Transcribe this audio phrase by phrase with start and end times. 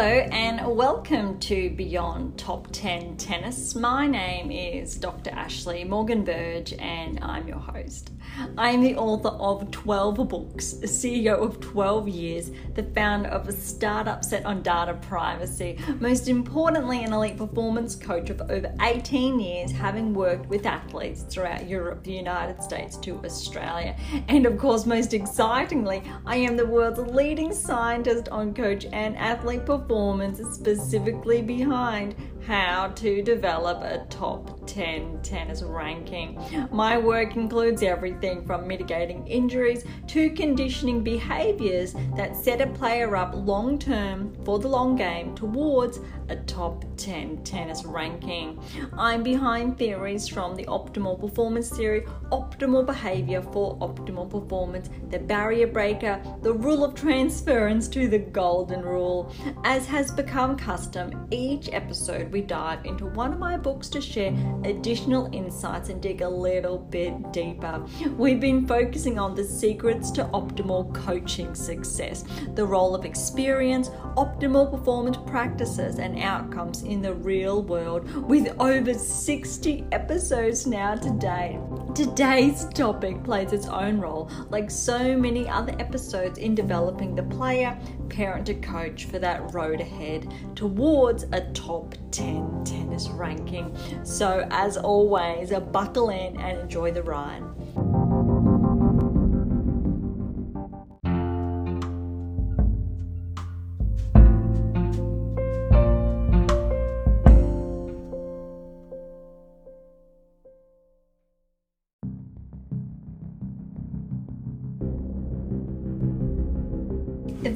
[0.00, 3.74] Hello and welcome to Beyond Top 10 Tennis.
[3.74, 5.30] My name is Dr.
[5.30, 8.12] Ashley Morgan Berge and I'm your host.
[8.56, 13.52] I am the author of 12 books, CEO of 12 years, the founder of a
[13.52, 19.72] startup set on data privacy, most importantly, an elite performance coach of over 18 years,
[19.72, 23.96] having worked with athletes throughout Europe, the United States, to Australia.
[24.28, 29.66] And of course, most excitingly, I am the world's leading scientist on coach and athlete
[29.66, 30.19] performance,
[30.54, 32.14] specifically behind
[32.46, 36.40] how to develop a top 10 tennis ranking.
[36.70, 43.32] My work includes everything from mitigating injuries to conditioning behaviors that set a player up
[43.34, 48.62] long term for the long game towards a top 10 tennis ranking.
[48.96, 55.66] I'm behind theories from the optimal performance theory, optimal behavior for optimal performance, the barrier
[55.66, 59.32] breaker, the rule of transference to the golden rule.
[59.64, 64.34] As has become custom, each episode we dive into one of my books to share
[64.64, 67.84] additional insights and dig a little bit deeper.
[68.16, 74.70] We've been focusing on the secrets to optimal coaching success, the role of experience, optimal
[74.70, 81.58] performance practices, and outcomes in the real world with over 60 episodes now today.
[81.94, 87.78] Today's topic plays its own role, like so many other episodes, in developing the player,
[88.08, 93.74] parent to coach for that road ahead towards a top 10 tennis ranking.
[94.04, 97.42] So, as always, buckle in and enjoy the ride.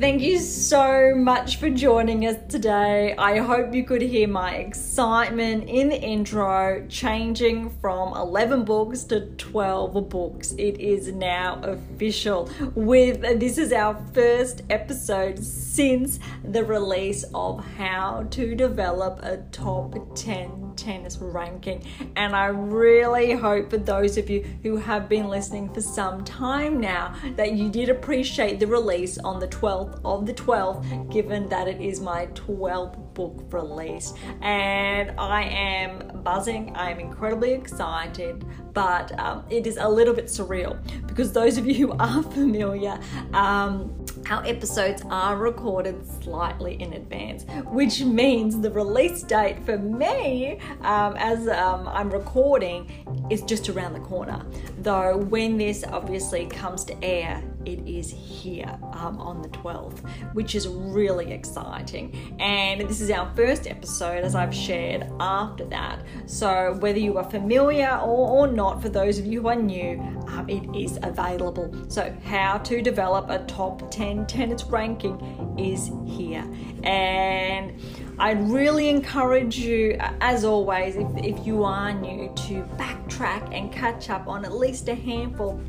[0.05, 3.15] Thank you so much for joining us today.
[3.17, 9.21] I hope you could hear my excitement in the intro, changing from 11 books to
[9.39, 10.53] 12 books.
[10.59, 12.51] It is now official.
[12.75, 19.95] With this is our first episode since the release of How to Develop a Top
[20.17, 21.83] 10 tennis ranking.
[22.17, 26.81] And I really hope for those of you who have been listening for some time
[26.81, 31.69] now that you did appreciate the release on the 12th of the 12th, given that
[31.69, 34.13] it is my 12th book release.
[34.43, 40.27] And I am buzzing, I am incredibly excited, but um, it is a little bit
[40.27, 40.77] surreal
[41.07, 42.99] because those of you who are familiar,
[43.33, 50.59] um, our episodes are recorded slightly in advance, which means the release date for me,
[50.81, 52.91] um, as um, I'm recording,
[53.31, 54.45] is just around the corner.
[54.79, 60.01] Though, when this obviously comes to air, it is here um, on the 12th,
[60.35, 62.37] which is really exciting.
[62.39, 66.01] And this is our first episode, as I've shared after that.
[66.27, 70.01] So, whether you are familiar or, or not, for those of you who are new,
[70.29, 71.75] um, it is available.
[71.89, 75.19] So, how to develop a top 10 tennis ranking
[75.59, 76.45] is here.
[76.83, 77.81] And
[78.19, 84.11] I'd really encourage you, as always, if, if you are new, to backtrack and catch
[84.11, 85.61] up on at least a handful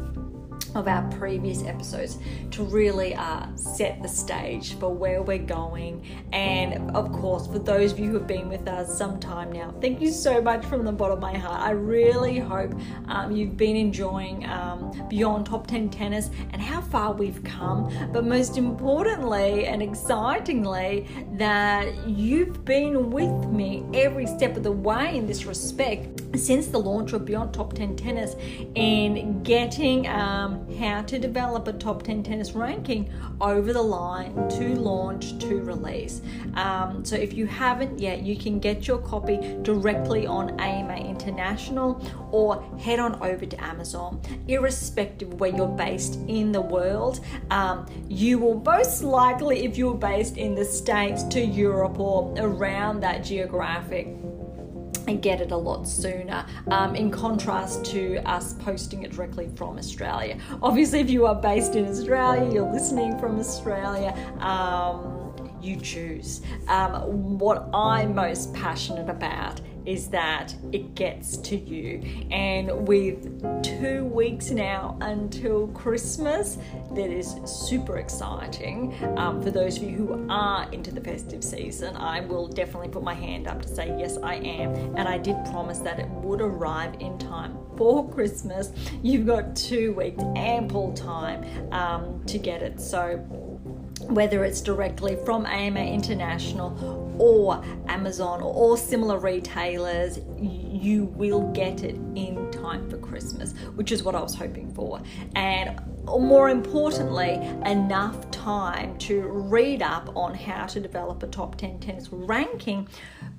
[0.75, 2.17] of our previous episodes
[2.51, 6.05] to really uh, set the stage for where we're going.
[6.33, 9.73] And of course, for those of you who have been with us some time now,
[9.81, 11.61] thank you so much from the bottom of my heart.
[11.61, 12.73] I really hope
[13.07, 18.25] um, you've been enjoying um, Beyond Top 10 Tennis and how far we've come, but
[18.25, 25.25] most importantly and excitingly, that you've been with me every step of the way in
[25.25, 28.35] this respect since the launch of Beyond Top 10 Tennis
[28.75, 30.07] and getting.
[30.07, 33.11] Um, how to develop a top 10 tennis ranking
[33.41, 36.21] over the line to launch to release.
[36.55, 42.01] Um, so if you haven't yet, you can get your copy directly on AM8 International
[42.31, 44.21] or head on over to Amazon.
[44.47, 47.19] Irrespective of where you're based in the world,
[47.51, 52.99] um, you will most likely, if you're based in the States, to Europe or around
[53.01, 54.07] that geographic
[55.07, 59.77] and get it a lot sooner um, in contrast to us posting it directly from
[59.77, 60.37] Australia.
[60.61, 64.13] Obviously, if you are based in Australia, you're listening from Australia.
[64.39, 65.21] Um,
[65.61, 66.41] you choose.
[66.67, 72.01] Um, what I'm most passionate about is that it gets to you.
[72.31, 76.57] And with two weeks now until Christmas,
[76.93, 78.93] that is super exciting.
[79.17, 83.03] Um, for those of you who are into the festive season, I will definitely put
[83.03, 84.73] my hand up to say, yes, I am.
[84.95, 88.71] And I did promise that it would arrive in time for Christmas.
[89.03, 91.43] You've got two weeks, ample time
[91.73, 92.79] um, to get it.
[92.79, 93.54] So
[94.09, 101.95] whether it's directly from AM8 International or Amazon or similar retailers, you will get it
[102.15, 105.01] in time for Christmas, which is what I was hoping for.
[105.35, 107.35] And more importantly,
[107.65, 112.87] enough time to read up on how to develop a top 10 tennis ranking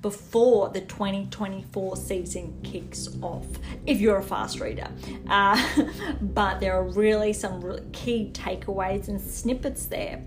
[0.01, 3.47] before the 2024 season kicks off,
[3.85, 4.87] if you're a fast reader.
[5.27, 5.65] Uh,
[6.21, 10.21] but there are really some key takeaways and snippets there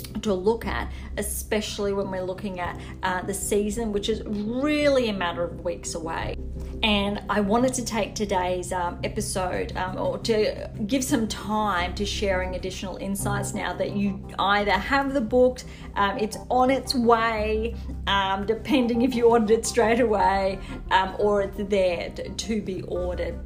[0.00, 5.12] to look at, especially when we're looking at uh, the season, which is really a
[5.12, 6.36] matter of weeks away.
[6.82, 12.06] And I wanted to take today's um, episode um, or to give some time to
[12.06, 15.60] sharing additional insights now that you either have the book,
[15.96, 17.74] um, it's on its way,
[18.06, 20.58] um, depending if you ordered it straight away,
[20.90, 23.38] um, or it's there to be ordered.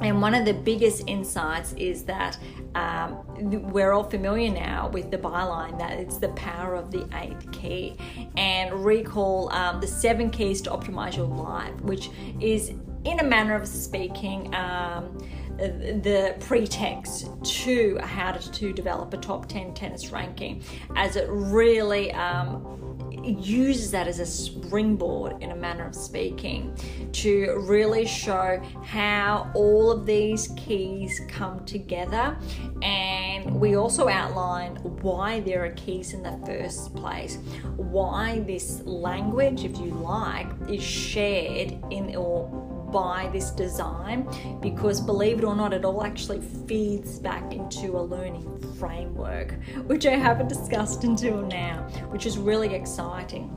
[0.00, 2.38] And one of the biggest insights is that
[2.74, 3.24] um,
[3.70, 7.96] we're all familiar now with the byline that it's the power of the eighth key.
[8.36, 12.10] And recall um, the seven keys to optimize your life, which
[12.40, 12.72] is,
[13.04, 15.18] in a manner of speaking, um,
[15.62, 20.62] the pretext to how to, develop a top 10 tennis ranking
[20.96, 26.74] as it really um, uses that as a springboard, in a manner of speaking,
[27.12, 32.36] to really show how all of these keys come together.
[32.82, 37.36] And we also outline why there are keys in the first place,
[37.76, 44.28] why this language, if you like, is shared in or by this design
[44.60, 48.46] because believe it or not, it all actually feeds back into a learning
[48.78, 49.52] framework,
[49.86, 53.50] which I haven't discussed until now, which is really exciting.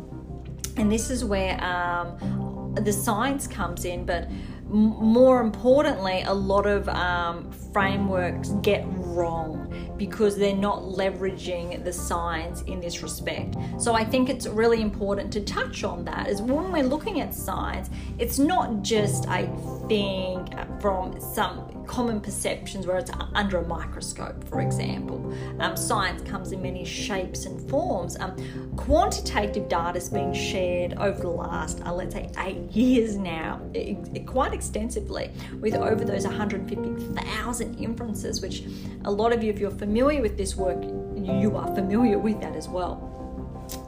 [0.78, 4.30] And this is where um, the science comes in, but
[4.68, 8.86] more importantly, a lot of um, frameworks get
[9.16, 13.56] wrong because they're not leveraging the science in this respect.
[13.80, 17.34] So I think it's really important to touch on that is when we're looking at
[17.34, 17.90] science,
[18.20, 19.48] it's not just a
[19.88, 20.48] thing
[20.80, 25.34] from some common perceptions where it's under a microscope, for example.
[25.60, 28.18] Um, science comes in many shapes and forms.
[28.20, 28.36] Um,
[28.76, 33.98] quantitative data has been shared over the last, uh, let's say, eight years now, it,
[34.14, 38.64] it, quite extensively, with over those 150,000 inferences, which
[39.06, 42.56] a lot of you, if you're familiar with this work, you are familiar with that
[42.56, 43.15] as well.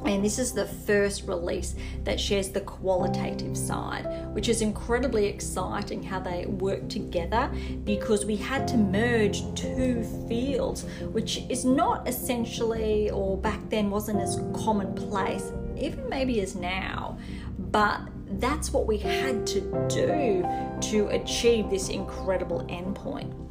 [0.05, 6.01] And this is the first release that shares the qualitative side, which is incredibly exciting
[6.01, 7.51] how they work together
[7.83, 14.19] because we had to merge two fields, which is not essentially, or back then wasn't
[14.19, 17.17] as commonplace, even maybe as now,
[17.57, 18.01] but
[18.39, 20.45] that's what we had to do
[20.81, 23.46] to achieve this incredible endpoint.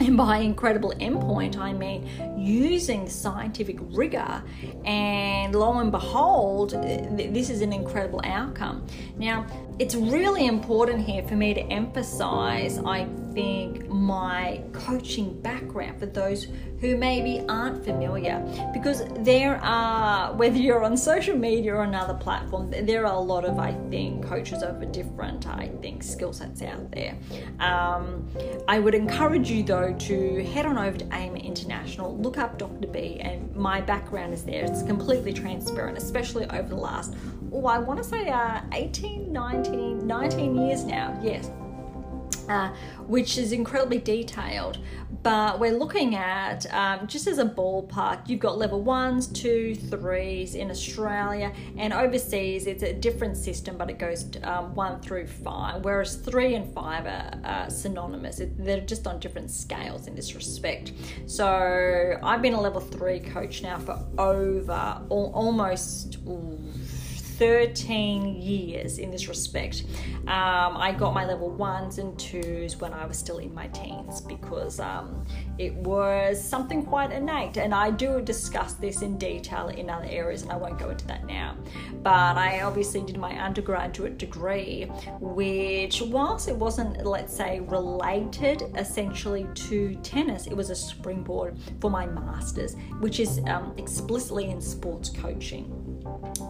[0.00, 2.08] And by incredible endpoint, I mean
[2.38, 4.42] using scientific rigor,
[4.86, 8.86] and lo and behold, this is an incredible outcome.
[9.18, 9.46] Now,
[9.78, 16.46] it's really important here for me to emphasize, I think, my coaching background for those
[16.80, 18.40] who maybe aren't familiar.
[18.72, 23.44] Because there are, whether you're on social media or another platform, there are a lot
[23.44, 27.16] of, I think, coaches over different, I think, skill sets out there.
[27.58, 28.28] Um,
[28.68, 32.88] I would encourage you, though, to head on over to AM8 International, look up Dr.
[32.88, 34.64] B, and my background is there.
[34.64, 37.14] It's completely transparent, especially over the last
[37.52, 41.50] oh, I want to say uh, 18, 19, 19 years now, yes.
[42.50, 42.74] Uh,
[43.06, 44.78] which is incredibly detailed.
[45.22, 50.56] But we're looking at, um, just as a ballpark, you've got level ones, two, threes
[50.56, 55.84] in Australia, and overseas it's a different system, but it goes um, one through five,
[55.84, 58.40] whereas three and five are, synonymous.
[58.40, 60.92] It, they're just on different scales in this respect.
[61.26, 66.16] So I've been a level three coach now for over almost.
[66.26, 66.58] Ooh,
[67.40, 69.84] 13 years in this respect.
[70.28, 74.20] Um, I got my level ones and twos when I was still in my teens
[74.20, 75.24] because um,
[75.56, 77.56] it was something quite innate.
[77.56, 81.06] And I do discuss this in detail in other areas, and I won't go into
[81.06, 81.56] that now.
[82.02, 84.84] But I obviously did my undergraduate degree,
[85.18, 91.90] which, whilst it wasn't, let's say, related essentially to tennis, it was a springboard for
[91.90, 95.79] my master's, which is um, explicitly in sports coaching.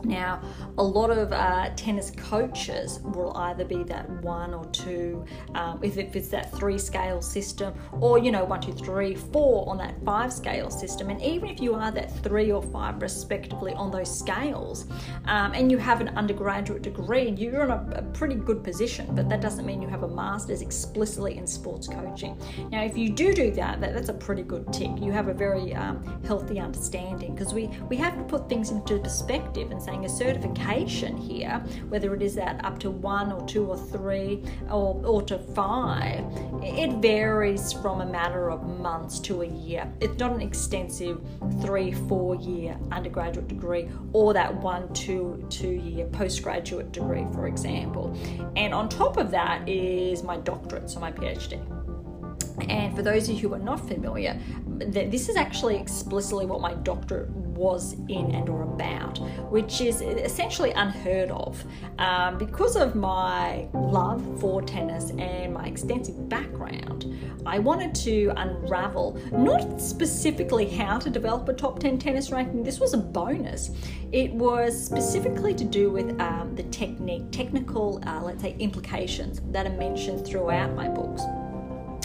[0.04, 0.42] Now,
[0.78, 5.98] a lot of uh, tennis coaches will either be that one or two, um, if
[5.98, 10.32] it's that three scale system, or you know, one, two, three, four on that five
[10.32, 11.10] scale system.
[11.10, 14.86] And even if you are that three or five, respectively, on those scales,
[15.26, 19.28] um, and you have an undergraduate degree, you're in a, a pretty good position, but
[19.28, 22.38] that doesn't mean you have a master's explicitly in sports coaching.
[22.70, 24.90] Now, if you do do that, that that's a pretty good tick.
[24.98, 28.98] You have a very um, healthy understanding because we, we have to put things into
[28.98, 31.58] perspective and saying a certification here,
[31.88, 36.24] whether it is that up to one or two or three or, or to five,
[36.62, 39.90] it varies from a matter of months to a year.
[40.00, 41.20] It's not an extensive
[41.60, 48.16] three, four year undergraduate degree or that one, two, two year postgraduate degree, for example.
[48.56, 51.60] And on top of that is my doctorate, so my PhD.
[52.68, 56.74] And for those of you who are not familiar, this is actually explicitly what my
[56.74, 59.18] doctorate was in and or about,
[59.50, 61.62] which is essentially unheard of.
[61.98, 67.04] Um, because of my love for tennis and my extensive background,
[67.44, 72.80] I wanted to unravel not specifically how to develop a top 10 tennis ranking, this
[72.80, 73.70] was a bonus.
[74.10, 79.66] It was specifically to do with um, the technique, technical, uh, let's say, implications that
[79.66, 81.22] are mentioned throughout my books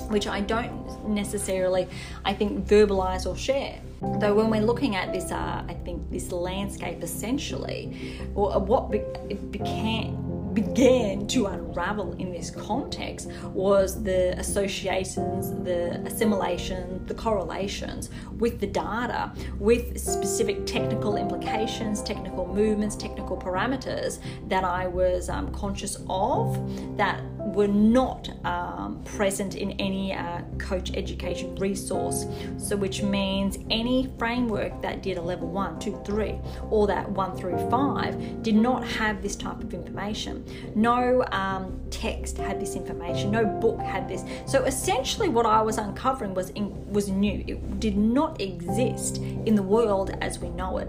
[0.09, 1.87] which I don't necessarily,
[2.23, 3.79] I think, verbalize or share.
[4.19, 8.99] Though when we're looking at this, uh, I think this landscape essentially, or what be-
[9.29, 18.59] it began to unravel in this context was the associations, the assimilation, the correlations with
[18.59, 25.97] the data, with specific technical implications, technical movements, technical parameters that I was um, conscious
[26.09, 32.25] of that were not um, present in any uh, coach education resource.
[32.57, 37.35] So, which means any framework that did a level one, two, three, or that one
[37.37, 40.43] through five did not have this type of information.
[40.75, 43.31] No um, text had this information.
[43.31, 44.23] No book had this.
[44.45, 47.43] So, essentially, what I was uncovering was in, was new.
[47.47, 50.87] It did not exist in the world as we know it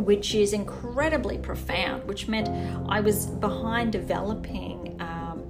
[0.00, 2.48] which is incredibly profound, which meant
[2.88, 4.96] I was behind developing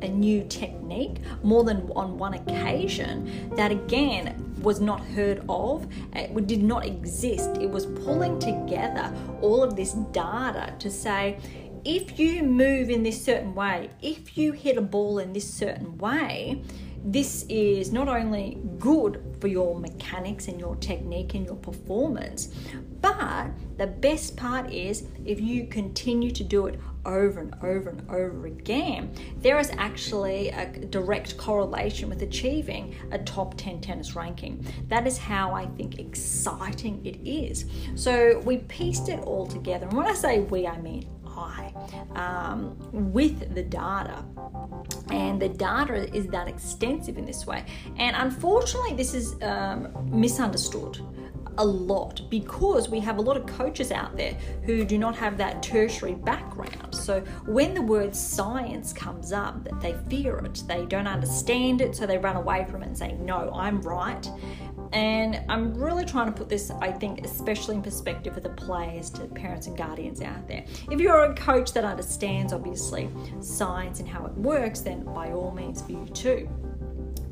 [0.02, 6.46] a new technique more than on one occasion that again was not heard of, it
[6.46, 7.50] did not exist.
[7.60, 11.38] It was pulling together all of this data to say,
[11.84, 15.96] if you move in this certain way, if you hit a ball in this certain
[15.96, 16.62] way,
[17.04, 22.54] this is not only good for your mechanics and your technique and your performance,
[23.00, 28.10] but the best part is if you continue to do it over and over and
[28.10, 34.64] over again, there is actually a direct correlation with achieving a top 10 tennis ranking.
[34.88, 37.64] That is how I think exciting it is.
[37.94, 39.86] So we pieced it all together.
[39.86, 41.08] And when I say we, I mean
[41.40, 41.72] I,
[42.14, 44.24] um, with the data.
[45.10, 47.64] And the data is that extensive in this way.
[47.96, 51.00] And unfortunately, this is um, misunderstood
[51.58, 54.32] a lot because we have a lot of coaches out there
[54.64, 56.94] who do not have that tertiary background.
[56.94, 62.06] So when the word science comes up, they fear it, they don't understand it, so
[62.06, 64.26] they run away from it and say, No, I'm right.
[64.92, 69.10] And I'm really trying to put this, I think, especially in perspective for the players,
[69.10, 70.64] to parents and guardians out there.
[70.90, 73.08] If you're a coach that understands, obviously,
[73.40, 76.48] science and how it works, then by all means for you too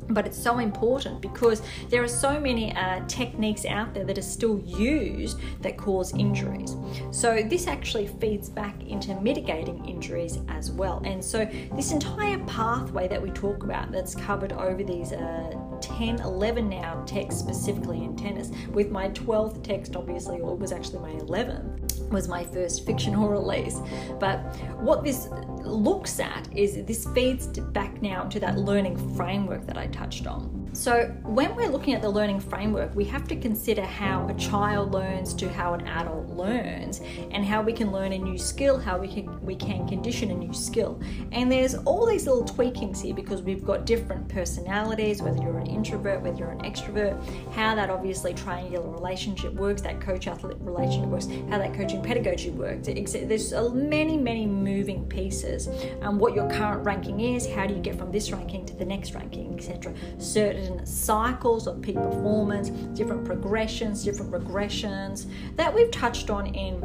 [0.09, 4.23] but it's so important because there are so many uh, techniques out there that are
[4.23, 6.75] still used that cause injuries.
[7.11, 11.01] So, this actually feeds back into mitigating injuries as well.
[11.05, 16.19] And so, this entire pathway that we talk about that's covered over these uh, 10,
[16.19, 20.99] 11 now texts specifically in tennis, with my 12th text, obviously, or it was actually
[20.99, 23.79] my 11th, was my first fictional release.
[24.19, 24.39] But
[24.79, 25.29] what this
[25.63, 30.58] looks at is this feeds back now to that learning framework that I touched on.
[30.73, 34.93] So, when we're looking at the learning framework, we have to consider how a child
[34.93, 38.99] learns to how an adult learns and how we can learn a new skill, how
[38.99, 41.01] we can we can condition a new skill.
[41.31, 45.67] And there's all these little tweakings here because we've got different personalities, whether you're an
[45.67, 47.19] introvert, whether you're an extrovert,
[47.53, 52.51] how that obviously triangular relationship works, that coach athlete relationship works, how that coaching pedagogy
[52.51, 52.87] works.
[52.87, 55.67] There's many, many moving pieces.
[56.01, 58.85] Um, what your current ranking is, how do you get from this ranking to the
[58.85, 59.93] next ranking, etc.
[60.19, 65.25] Certain cycles of peak performance, different progressions, different regressions
[65.55, 66.81] that we've touched on in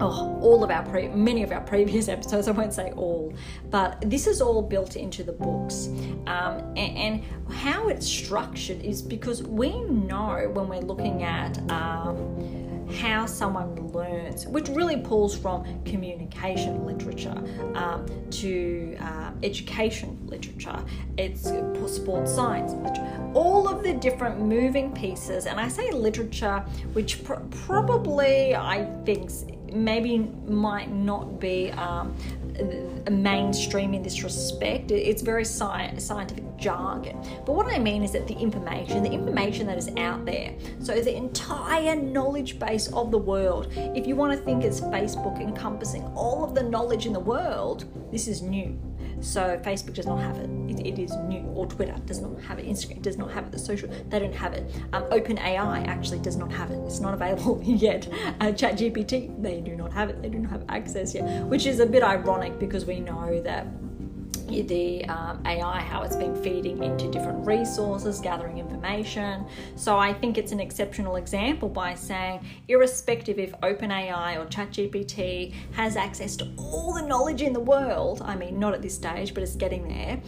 [0.00, 2.48] oh, all of our pre- many of our previous episodes.
[2.48, 3.34] I won't say all,
[3.70, 5.88] but this is all built into the books.
[6.26, 12.67] Um, and, and, how it's structured is because we know when we're looking at um,
[12.92, 17.42] how someone learns, which really pulls from communication literature
[17.74, 20.78] um, to uh, education literature,
[21.16, 21.52] it's
[21.86, 22.72] sports science,
[23.34, 25.46] all of the different moving pieces.
[25.46, 26.60] And I say literature,
[26.92, 27.34] which pr-
[27.66, 29.30] probably I think
[29.72, 32.14] maybe might not be um,
[33.10, 34.90] mainstream in this respect.
[34.90, 37.16] It's very sci- scientific jargon.
[37.46, 41.00] But what I mean is that the information, the information that is out there, so
[41.00, 46.04] the entire knowledge base of the world, if you want to think as Facebook encompassing
[46.14, 48.78] all of the knowledge in the world, this is new.
[49.20, 50.50] So Facebook does not have it.
[50.68, 50.86] it.
[50.86, 51.40] it is new.
[51.54, 52.66] Or Twitter does not have it.
[52.66, 53.52] Instagram does not have it.
[53.52, 54.70] The social they don't have it.
[54.92, 56.78] Um, OpenAI actually does not have it.
[56.86, 58.08] It's not available yet.
[58.40, 60.22] Uh, ChatGPT they do not have it.
[60.22, 63.66] They do not have access yet, which is a bit ironic because we know that
[64.48, 69.46] the um, AI, how it's been feeding into different resources, gathering information.
[69.76, 75.96] So I think it's an exceptional example by saying, irrespective if OpenAI or ChatGPT has
[75.96, 79.42] access to all the knowledge in the world, I mean, not at this stage, but
[79.42, 80.20] it's getting there,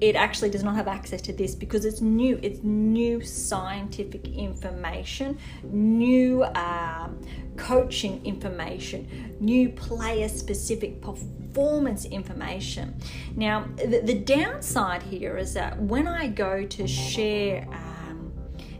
[0.00, 2.38] it actually does not have access to this because it's new.
[2.42, 7.20] It's new scientific information, new um,
[7.56, 12.94] coaching information, new player specific performance information.
[13.36, 17.66] Now, the, the, downside here is that when I go to share.
[17.70, 17.96] Um,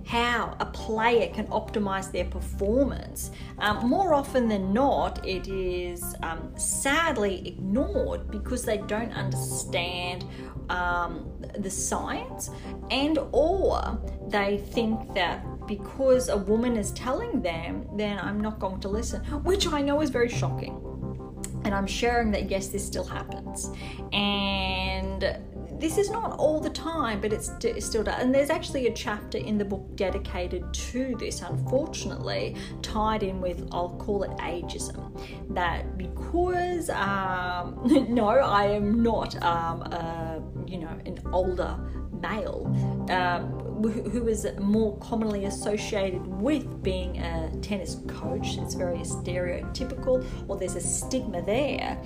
[0.06, 3.32] how a player can optimize their performance.
[3.58, 10.24] Um, more often than not, it is um, sadly ignored because they don't understand
[10.70, 12.50] um, the science
[12.90, 18.80] and or they think that because a woman is telling them then i'm not going
[18.80, 20.82] to listen which i know is very shocking.
[21.64, 23.70] And i'm sharing that yes this still happens.
[24.12, 25.36] And
[25.78, 28.22] this is not all the time, but it's, it still does.
[28.22, 33.68] And there's actually a chapter in the book dedicated to this, unfortunately, tied in with,
[33.72, 35.12] I'll call it ageism.
[35.54, 41.76] That because, um, no, I am not, um, a, you know, an older
[42.20, 42.66] male
[43.10, 48.56] um, who is more commonly associated with being a tennis coach.
[48.58, 51.98] It's very stereotypical, or there's a stigma there.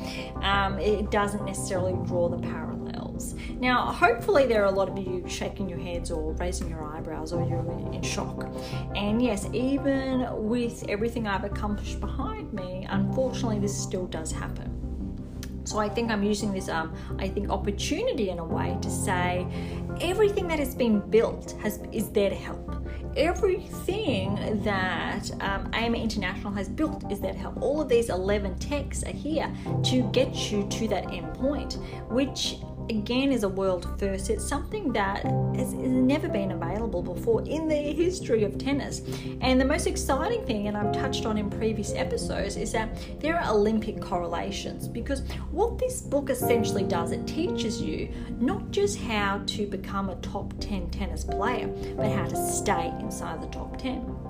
[0.42, 3.34] Um, it doesn't necessarily draw the parallels.
[3.58, 7.32] Now, hopefully, there are a lot of you shaking your heads or raising your eyebrows
[7.32, 8.46] or you're in shock.
[8.94, 14.69] And yes, even with everything I've accomplished behind me, unfortunately, this still does happen.
[15.70, 19.46] So I think I'm using this, um, I think, opportunity in a way to say
[20.00, 22.74] everything that has been built has is there to help.
[23.16, 27.62] Everything that um, AM8 International has built is there to help.
[27.62, 29.48] All of these 11 techs are here
[29.84, 31.74] to get you to that end point,
[32.08, 32.56] which
[32.90, 34.30] again is a world first.
[34.30, 39.00] It's something that has, never been available before in the history of tennis.
[39.40, 42.88] And the most exciting thing, and I've touched on in previous episodes, is that
[43.20, 45.22] there are Olympic correlations because
[45.52, 50.52] what this book essentially does, it teaches you not just how to become a top
[50.58, 54.29] 10 tennis player, but how to stay inside the top 10.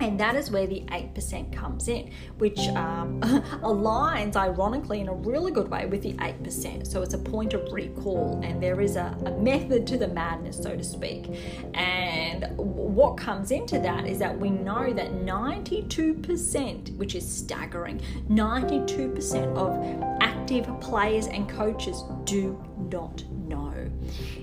[0.00, 3.20] And that is where the 8% comes in, which um,
[3.62, 6.86] aligns ironically in a really good way with the 8%.
[6.86, 10.56] So it's a point of recall, and there is a, a method to the madness,
[10.56, 11.26] so to speak.
[11.74, 19.56] And what comes into that is that we know that 92%, which is staggering, 92%
[19.56, 22.58] of active players and coaches do
[22.90, 23.74] not know.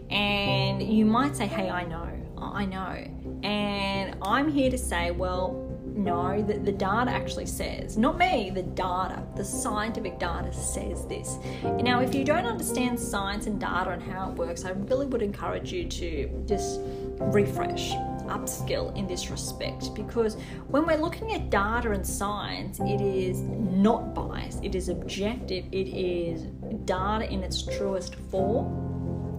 [0.09, 3.07] And you might say, hey, I know, I know
[3.43, 5.63] and I'm here to say, well,
[5.97, 11.37] no, that the data actually says, not me, the data, the scientific data says this.
[11.63, 15.23] Now, if you don't understand science and data and how it works, I really would
[15.23, 16.79] encourage you to just
[17.19, 17.93] refresh,
[18.27, 20.35] upskill in this respect because
[20.67, 25.87] when we're looking at data and science, it is not biased, it is objective, it
[25.87, 26.43] is
[26.85, 28.86] data in its truest form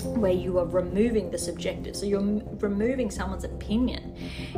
[0.04, 1.96] where you are removing the subjective.
[1.96, 4.16] So you're removing someone's opinion.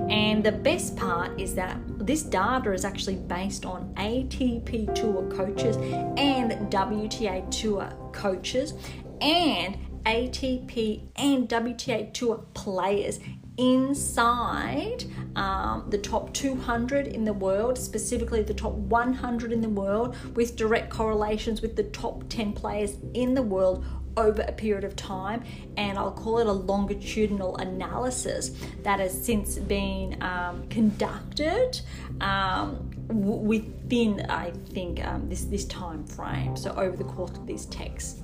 [0.09, 5.76] And the best part is that this data is actually based on ATP Tour coaches
[5.76, 8.74] and WTA Tour coaches
[9.20, 13.20] and ATP and WTA Tour players
[13.59, 15.05] inside
[15.37, 20.57] um, the top 200 in the world, specifically the top 100 in the world, with
[20.57, 23.85] direct correlations with the top 10 players in the world
[24.16, 25.44] over a period of time,
[25.77, 31.81] and I'll call it a longitudinal analysis that has since been um, conducted
[32.20, 36.57] um, within, I think, um, this this time frame.
[36.57, 38.23] So over the course of these texts.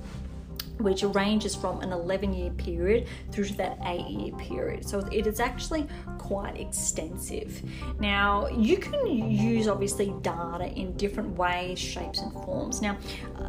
[0.79, 4.89] Which ranges from an 11 year period through to that 8 year period.
[4.89, 5.87] So it is actually
[6.19, 7.63] quite extensive.
[8.01, 12.83] Now, you can use obviously data in different ways, shapes, and forms.
[12.83, 12.97] Now,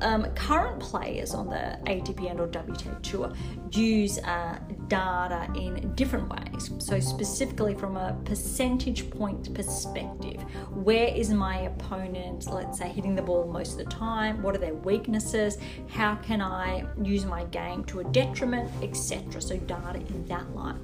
[0.01, 3.33] um, current players on the ATP and or WTA Tour
[3.71, 6.71] use uh, data in different ways.
[6.80, 13.21] So, specifically from a percentage point perspective, where is my opponent, let's say, hitting the
[13.21, 14.41] ball most of the time?
[14.41, 15.58] What are their weaknesses?
[15.89, 19.41] How can I use my game to a detriment, etc.
[19.41, 20.76] So, data in that light.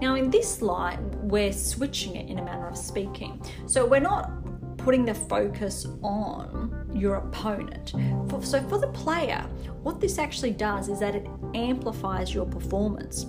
[0.00, 3.40] Now, in this light, we're switching it in a manner of speaking.
[3.66, 4.30] So, we're not
[4.84, 7.92] putting the focus on your opponent.
[8.28, 9.46] For, so, for the player,
[9.82, 13.26] what this actually does is that it amplifies your performance.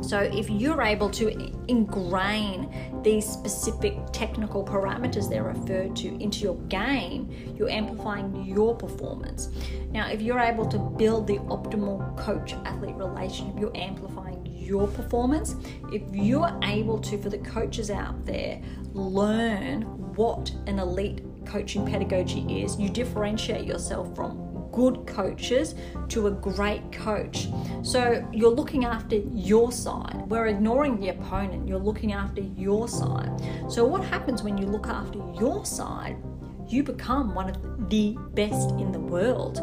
[0.00, 1.28] So, if you're able to
[1.68, 9.50] ingrain these specific technical parameters they're referred to into your game, you're amplifying your performance.
[9.90, 15.54] Now, if you're able to build the optimal coach athlete relationship, you're amplifying your performance.
[15.92, 18.60] If you're able to, for the coaches out there,
[18.94, 25.74] learn what an elite coaching pedagogy is, you differentiate yourself from good coaches
[26.08, 27.48] to a great coach.
[27.82, 30.24] So you're looking after your side.
[30.28, 31.68] We're ignoring the opponent.
[31.68, 33.30] You're looking after your side.
[33.68, 36.16] So what happens when you look after your side?
[36.68, 39.58] You become one of the best in the world,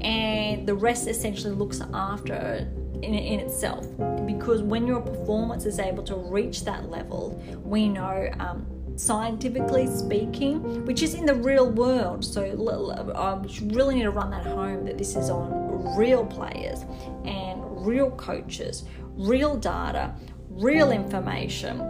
[0.00, 2.70] and the rest essentially looks after
[3.02, 3.84] in, in itself.
[4.26, 8.64] Because when your performance is able to reach that level, we know um,
[9.02, 12.24] scientifically speaking, which is in the real world.
[12.24, 16.84] So I um, really need to run that home that this is on real players
[17.24, 18.84] and real coaches,
[19.16, 20.14] real data,
[20.48, 21.80] real information,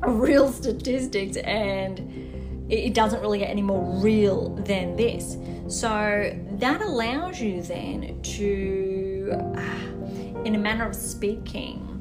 [0.06, 5.38] real statistics, and it doesn't really get any more real than this.
[5.68, 9.30] So that allows you then to,
[10.44, 11.93] in a manner of speaking,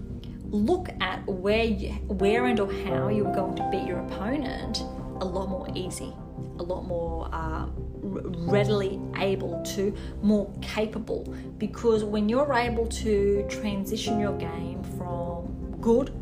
[0.53, 4.83] look at where you, where and or how you're going to beat your opponent
[5.19, 6.13] a lot more easy,
[6.59, 7.65] a lot more uh,
[8.03, 11.23] readily able to, more capable.
[11.57, 16.13] Because when you're able to transition your game from good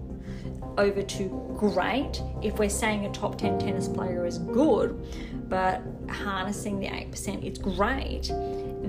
[0.78, 4.98] over to great, if we're saying a top 10 tennis player is good,
[5.50, 8.32] but harnessing the 8%, it's great,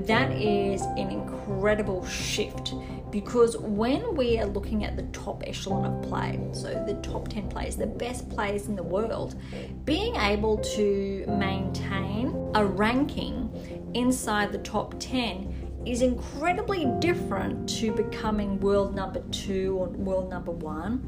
[0.07, 2.75] that is an incredible shift
[3.13, 7.49] because when we are looking at the top echelon of play, so the top 10
[7.49, 9.37] players, the best players in the world,
[9.85, 13.51] being able to maintain a ranking
[13.95, 20.53] inside the top 10 is incredibly different to becoming world number two or world number
[20.53, 21.05] one.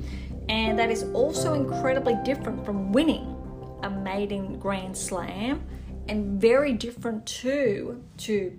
[0.49, 3.35] And that is also incredibly different from winning
[3.83, 5.65] a maiden Grand Slam
[6.09, 8.59] and very different too to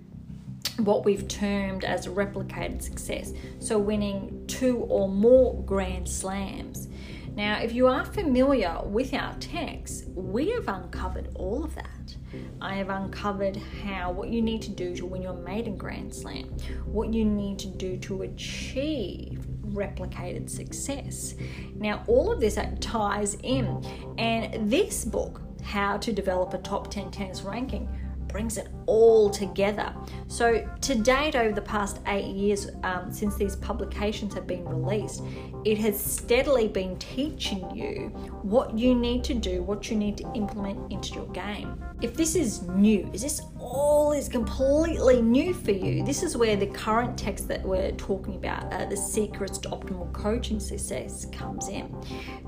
[0.78, 3.32] what we've termed as replicated success.
[3.60, 6.88] So, winning two or more Grand Slams.
[7.36, 12.16] Now, if you are familiar with our text, we have uncovered all of that.
[12.62, 16.44] I have uncovered how what you need to do to win your maiden Grand Slam,
[16.86, 21.34] what you need to do to achieve replicated success.
[21.74, 23.84] Now, all of this ties in,
[24.16, 27.88] and this book, How to Develop a Top 10 Tennis Ranking,
[28.36, 29.94] brings it all together.
[30.28, 35.22] So, to date, over the past eight years um, since these publications have been released,
[35.64, 38.08] it has steadily been teaching you
[38.42, 41.82] what you need to do, what you need to implement into your game.
[42.02, 46.04] If this is new, is this all is completely new for you?
[46.04, 50.12] This is where the current text that we're talking about, uh, the secrets to optimal
[50.12, 51.90] coaching success, comes in.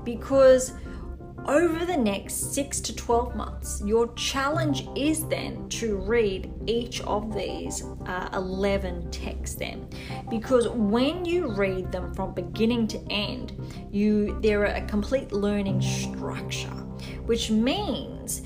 [0.03, 0.73] Because
[1.47, 7.33] over the next 6 to 12 months, your challenge is then to read each of
[7.33, 9.87] these uh, 11 texts then.
[10.29, 13.53] Because when you read them from beginning to end,
[13.91, 16.67] you there are a complete learning structure,
[17.25, 18.41] which means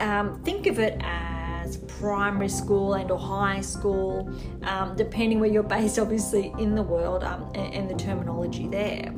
[0.00, 4.30] um, think of it as primary school and or high school,
[4.62, 9.12] um, depending where you're based, obviously in the world um, and, and the terminology there.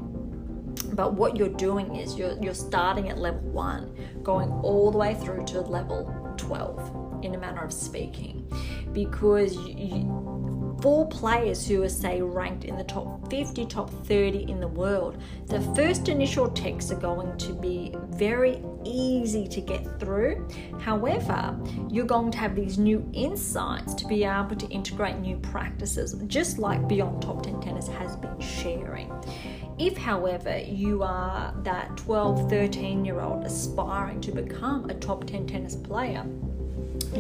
[0.93, 5.15] But what you're doing is you're, you're starting at level one, going all the way
[5.15, 8.51] through to level 12, in a manner of speaking.
[8.93, 14.51] Because you, you, for players who are, say, ranked in the top 50, top 30
[14.51, 20.01] in the world, the first initial texts are going to be very easy to get
[20.01, 20.49] through.
[20.81, 21.59] However,
[21.91, 26.59] you're going to have these new insights to be able to integrate new practices, just
[26.59, 29.13] like Beyond Top 10 Tennis has been sharing.
[29.81, 35.47] If, however, you are that 12, 13 year old aspiring to become a top 10
[35.47, 36.23] tennis player,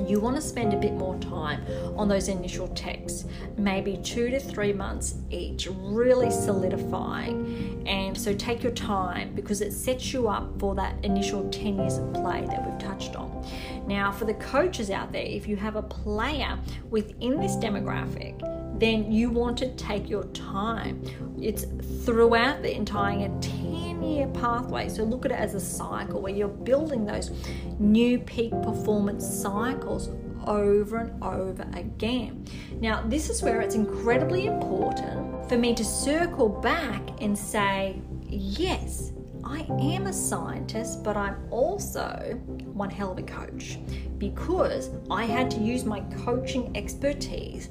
[0.07, 1.64] you want to spend a bit more time
[1.96, 3.25] on those initial texts,
[3.57, 7.83] maybe two to three months each, really solidifying.
[7.87, 11.96] And so take your time because it sets you up for that initial 10 years
[11.96, 13.42] of play that we've touched on.
[13.90, 16.57] Now, for the coaches out there, if you have a player
[16.90, 18.38] within this demographic,
[18.79, 21.03] then you want to take your time.
[21.42, 21.64] It's
[22.05, 24.90] throughout the entire 10 year pathway.
[24.90, 27.33] So look at it as a cycle where you're building those
[27.81, 30.11] new peak performance cycles
[30.46, 32.46] over and over again.
[32.81, 39.11] Now, this is where it's incredibly important for me to circle back and say, yes,
[39.44, 42.40] I am a scientist, but I'm also
[42.72, 43.79] one hell of a coach
[44.18, 47.68] because I had to use my coaching expertise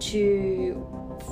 [0.00, 0.86] to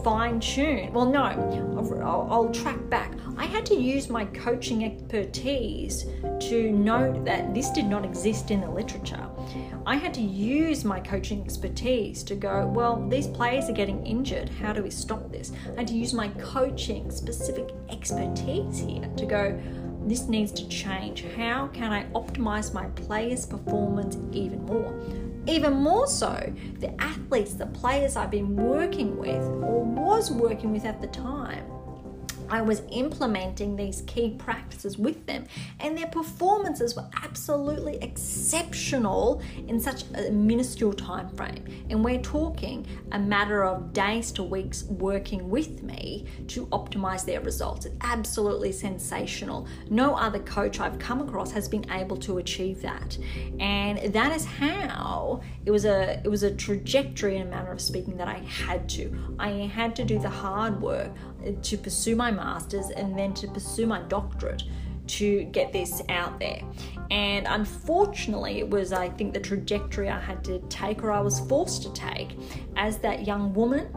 [0.05, 0.93] fine tune.
[0.93, 3.13] Well, no, I'll, I'll, track back.
[3.37, 6.07] I had to use my coaching expertise
[6.49, 9.29] to note that this did not exist in the literature.
[9.87, 14.49] I had to use my coaching expertise to go, well, these players are getting injured.
[14.49, 15.53] How do we stop this?
[15.77, 19.61] I had to use my coaching specific expertise here to go,
[20.09, 21.25] this needs to change.
[21.37, 24.95] How can I optimize my players' performance even more?
[25.47, 30.85] Even more so, the athletes, the players I've been working with or was working with
[30.85, 31.65] at the time
[32.51, 35.47] I was implementing these key practices with them,
[35.79, 41.65] and their performances were absolutely exceptional in such a minuscule time frame.
[41.89, 47.41] And we're talking a matter of days to weeks working with me to optimize their
[47.41, 47.87] results.
[47.87, 49.67] It's absolutely sensational.
[49.89, 53.17] No other coach I've come across has been able to achieve that.
[53.61, 57.81] And that is how it was a it was a trajectory in a manner of
[57.81, 59.37] speaking that I had to.
[59.39, 61.13] I had to do the hard work
[61.63, 64.63] to pursue my master's and then to pursue my doctorate
[65.11, 66.63] to get this out there.
[67.11, 71.41] And unfortunately, it was, I think, the trajectory I had to take or I was
[71.41, 72.37] forced to take
[72.77, 73.89] as that young woman.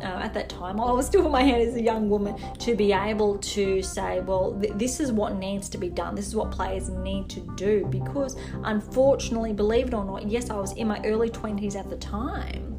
[0.00, 2.74] Uh, at that time, I was still in my head as a young woman to
[2.74, 6.14] be able to say, well, th- this is what needs to be done.
[6.14, 7.86] This is what players need to do.
[7.88, 11.96] Because unfortunately, believe it or not, yes, I was in my early 20s at the
[11.96, 12.71] time.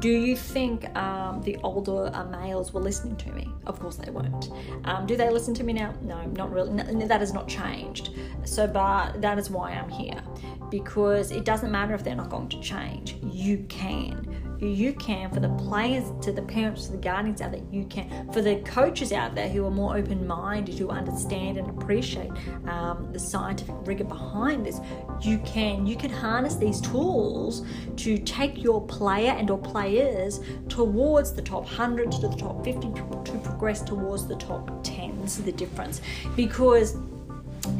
[0.00, 3.52] Do you think um, the older uh, males were listening to me?
[3.66, 4.50] Of course they weren't.
[4.84, 5.94] Um, do they listen to me now?
[6.02, 6.70] No, not really.
[6.72, 8.10] No, that has not changed.
[8.44, 10.22] So, but that is why I'm here
[10.70, 13.16] because it doesn't matter if they're not going to change.
[13.22, 14.27] You can
[14.60, 18.30] you can, for the players, to the parents, to the guardians out there, you can.
[18.32, 22.30] For the coaches out there who are more open minded, who understand and appreciate
[22.66, 24.80] um, the scientific rigor behind this,
[25.20, 25.86] you can.
[25.86, 27.64] You can harness these tools
[27.96, 32.88] to take your player and or players towards the top 100 to the top 50
[32.90, 35.20] to progress towards the top 10.
[35.22, 36.00] This is the difference
[36.36, 36.96] because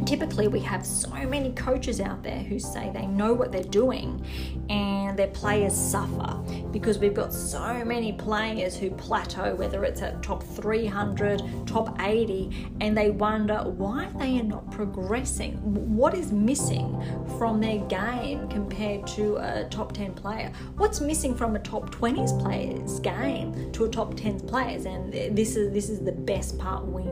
[0.04, 4.24] typically we have so many coaches out there who say they know what they're doing
[4.70, 6.34] and their players suffer
[6.72, 12.70] because we've got so many players who plateau whether it's at top 300 top 80
[12.80, 15.54] and they wonder why they are not progressing.
[15.96, 17.02] What is missing
[17.38, 20.52] from their game compared to a top 10 player?
[20.76, 24.86] What's missing from a top 20s players game to a top 10s players?
[24.86, 27.02] And this is this is the best part we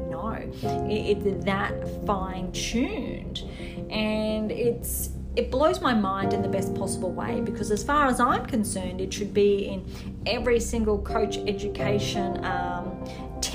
[0.42, 1.72] it's that
[2.06, 3.42] fine tuned
[3.90, 8.20] and it's it blows my mind in the best possible way because as far as
[8.20, 9.84] i'm concerned it should be in
[10.26, 13.04] every single coach education um,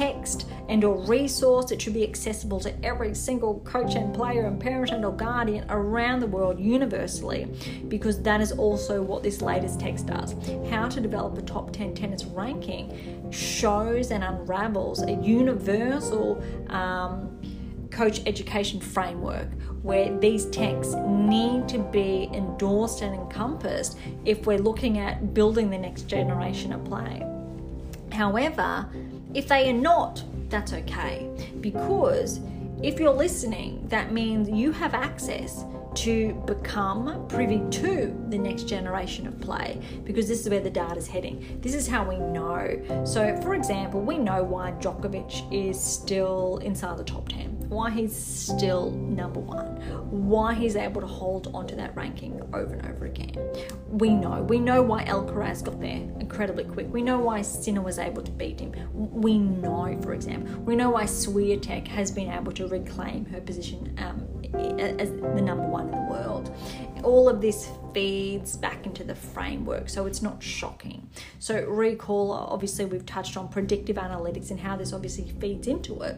[0.01, 4.59] text and or resource it should be accessible to every single coach and player and
[4.59, 7.47] parent and or guardian around the world universally
[7.87, 10.33] because that is also what this latest text does
[10.71, 17.39] how to develop a top 10 tennis ranking shows and unravels a universal um,
[17.91, 19.49] coach education framework
[19.83, 25.77] where these texts need to be endorsed and encompassed if we're looking at building the
[25.77, 27.23] next generation of play.
[28.11, 28.89] However,
[29.33, 31.29] if they are not, that's okay
[31.61, 32.39] because
[32.83, 39.27] if you're listening, that means you have access to become privy to the next generation
[39.27, 41.59] of play because this is where the data is heading.
[41.61, 43.03] This is how we know.
[43.05, 48.13] So, for example, we know why Djokovic is still inside the top 10 why he's
[48.13, 49.77] still number one,
[50.11, 53.33] why he's able to hold onto that ranking over and over again.
[53.91, 54.41] We know.
[54.43, 56.87] We know why Alcaraz got there incredibly quick.
[56.93, 58.73] We know why Sinner was able to beat him.
[58.93, 63.93] We know, for example, we know why Swiatek has been able to reclaim her position
[63.97, 64.25] um,
[64.79, 66.55] as the number one in the world.
[67.03, 71.09] All of this feeds back into the framework, so it's not shocking.
[71.39, 76.15] So, recall obviously, we've touched on predictive analytics and how this obviously feeds into it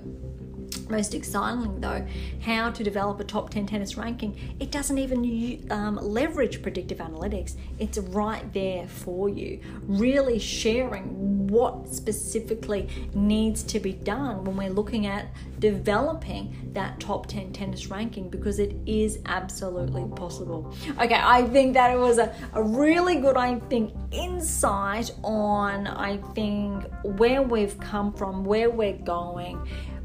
[0.89, 2.05] most excitingly though
[2.41, 4.37] how to develop a top 10 tennis ranking.
[4.59, 7.55] It doesn't even um, leverage predictive analytics.
[7.79, 9.59] It's right there for you.
[9.83, 15.27] Really sharing what specifically needs to be done when we're looking at
[15.59, 20.73] developing that top 10 tennis ranking because it is absolutely possible.
[20.99, 26.17] Okay i think that it was a, a really good i think insight on i
[26.33, 29.59] think where we've come from where we're going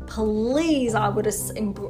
[0.09, 1.27] please, I would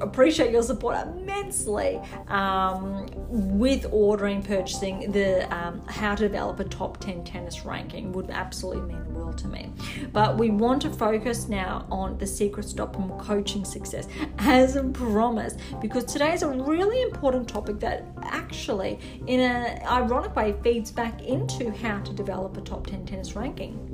[0.00, 6.98] appreciate your support immensely um, with ordering, purchasing the um, how to develop a top
[6.98, 9.72] 10 tennis ranking would absolutely mean the world to me.
[10.12, 15.60] But we want to focus now on the secret to optimal coaching success as promised,
[15.80, 21.22] because today is a really important topic that actually, in an ironic way, feeds back
[21.22, 23.87] into how to develop a top 10 tennis ranking.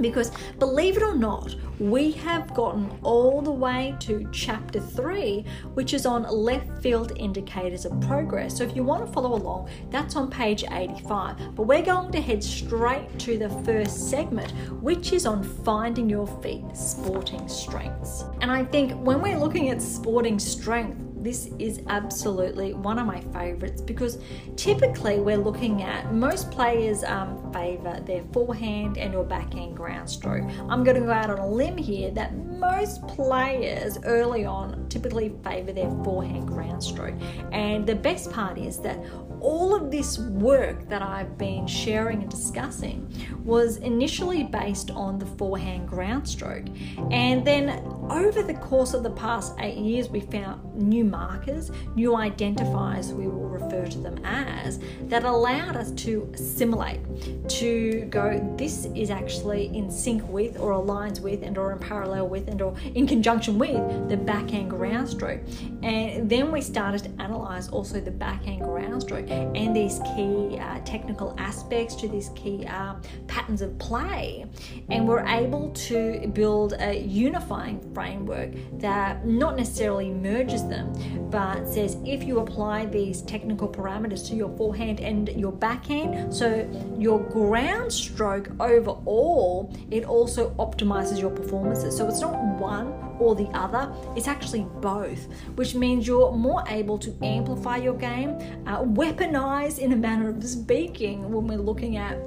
[0.00, 5.94] Because believe it or not, we have gotten all the way to chapter three, which
[5.94, 8.56] is on left field indicators of progress.
[8.58, 11.54] So if you want to follow along, that's on page 85.
[11.56, 16.26] But we're going to head straight to the first segment, which is on finding your
[16.42, 18.24] feet, sporting strengths.
[18.40, 23.20] And I think when we're looking at sporting strength, this is absolutely one of my
[23.32, 24.18] favorites because
[24.56, 30.44] typically we're looking at most players um, favor their forehand and or backhand ground stroke.
[30.68, 35.32] I'm going to go out on a limb here that most players early on typically
[35.44, 37.14] favor their forehand ground stroke.
[37.52, 38.98] And the best part is that
[39.40, 43.12] all of this work that I've been sharing and discussing
[43.44, 46.66] was initially based on the forehand ground stroke.
[47.10, 47.70] And then
[48.08, 53.28] over the course of the past eight years, we found new markers, new identifiers, we
[53.28, 57.00] will refer to them as, that allowed us to assimilate,
[57.48, 62.28] to go, this is actually in sync with, or aligns with, and or in parallel
[62.28, 65.40] with, and or in conjunction with the backhand ground stroke.
[65.82, 70.80] And then we started to analyze also the backhand ground stroke and these key uh,
[70.84, 72.94] technical aspects to these key uh,
[73.26, 74.46] patterns of play.
[74.90, 80.92] And we're able to build a unifying framework that not necessarily merges them,
[81.30, 86.68] but says if you apply these technical parameters to your forehand and your backhand, so
[86.98, 91.96] your ground stroke overall, it also optimizes your performances.
[91.96, 96.98] So it's not one or the other, it's actually both, which means you're more able
[96.98, 98.30] to amplify your game,
[98.66, 102.18] uh, weaponize in a manner of speaking when we're looking at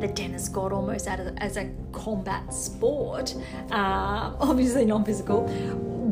[0.00, 3.34] the tennis god almost as a combat sport,
[3.70, 5.46] uh, obviously non physical,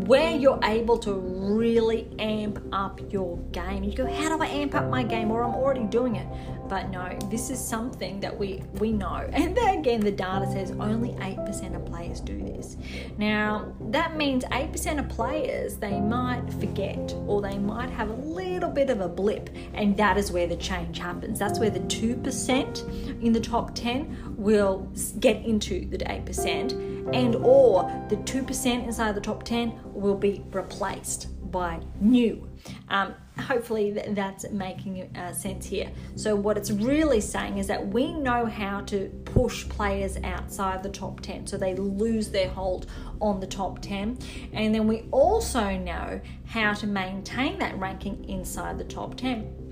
[0.07, 3.85] where you're able to really amp up your game.
[3.85, 5.31] You go, how do I amp up my game?
[5.31, 6.27] Or I'm already doing it.
[6.71, 9.29] But no, this is something that we we know.
[9.41, 12.77] And then again, the data says only 8% of players do this.
[13.19, 18.71] Now, that means 8% of players they might forget or they might have a little
[18.71, 21.39] bit of a blip, and that is where the change happens.
[21.39, 27.91] That's where the 2% in the top 10 will get into the 8% and or
[28.09, 32.49] the 2% inside the top 10 will be replaced by new.
[32.89, 35.91] Um, hopefully that's making uh, sense here.
[36.17, 40.89] So, what it's really saying is that we know how to push players outside the
[40.91, 42.87] top 10 so they lose their hold
[43.21, 44.19] on the top 10.
[44.53, 49.70] And then we also know how to maintain that ranking inside the top 10.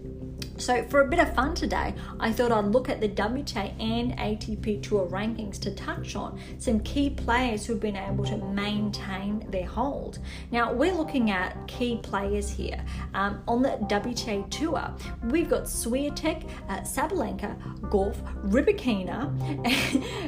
[0.58, 4.12] So, for a bit of fun today, I thought I'd look at the WTA and
[4.18, 9.66] ATP Tour rankings to touch on some key players who've been able to maintain their
[9.66, 10.18] hold.
[10.50, 12.84] Now, we're looking at key players here.
[13.14, 14.92] Um, on the WTA Tour,
[15.30, 18.16] we've got Swiatek, uh, Sabalenka, Gauff,
[18.50, 19.28] Rybakina,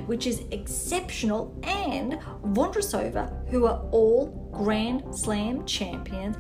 [0.07, 6.37] which is exceptional, and Vondrousova, who are all Grand Slam champions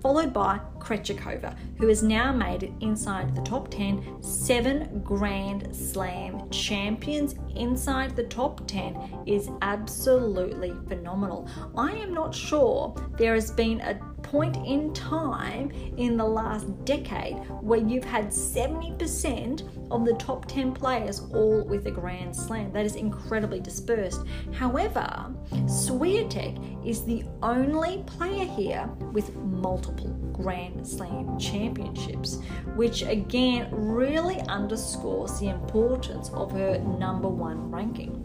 [0.00, 6.48] followed by Krejcikova, who has now made it inside the top 10, seven Grand Slam
[6.50, 11.48] champions inside the top 10 is absolutely phenomenal.
[11.76, 17.36] I am not sure there has been a point in time in the last decade
[17.60, 22.72] where you've had 70% of the top 10 players all with a Grand Slam.
[22.72, 24.22] That is incredibly dispersed.
[24.52, 32.40] However, Swiatek is the only player here with multiple Grand Slam championships,
[32.76, 38.17] which again really underscores the importance of her number one ranking.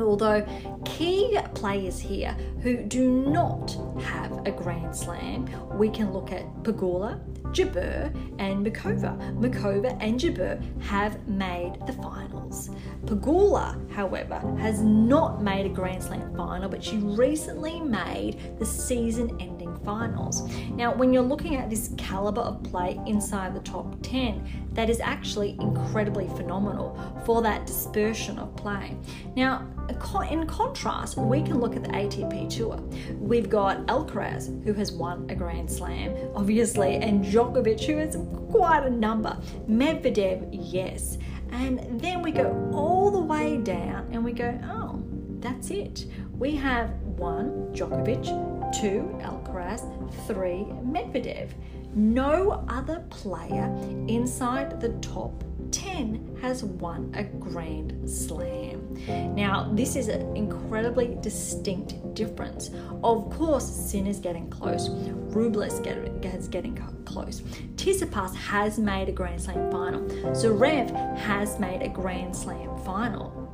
[0.00, 0.46] Although
[0.84, 7.20] key players here who do not have a Grand Slam, we can look at Pegula,
[7.52, 9.16] Jabeur, and Muchova.
[9.38, 12.70] Muchova and Jabeur have made the finals.
[13.04, 19.36] Pegula, however, has not made a Grand Slam final, but she recently made the season
[19.40, 20.48] ending finals.
[20.70, 25.00] Now, when you're looking at this caliber of play inside the top 10, that is
[25.00, 28.96] actually incredibly phenomenal for that dispersion of play.
[29.34, 32.76] Now, in contrast, we can look at the ATP Tour.
[33.18, 38.16] We've got Alcaraz, who has won a Grand Slam, obviously, and Djokovic, who has
[38.50, 39.36] quite a number.
[39.68, 41.18] Medvedev, yes.
[41.50, 45.02] And then we go all the way down and we go, oh,
[45.40, 46.06] that's it.
[46.32, 48.24] We have one, Djokovic,
[48.80, 49.82] two, Alcaraz,
[50.26, 51.50] three, Medvedev.
[51.94, 53.66] No other player
[54.08, 58.94] inside the top 10 has won a Grand Slam.
[59.34, 62.70] Now, this is an incredibly distinct difference.
[63.02, 65.66] Of course, Sin is getting close, Rublev
[66.34, 67.40] is getting close.
[67.76, 70.02] Tsitsipas has made a Grand Slam final.
[70.32, 73.44] Zverev has made a Grand Slam final.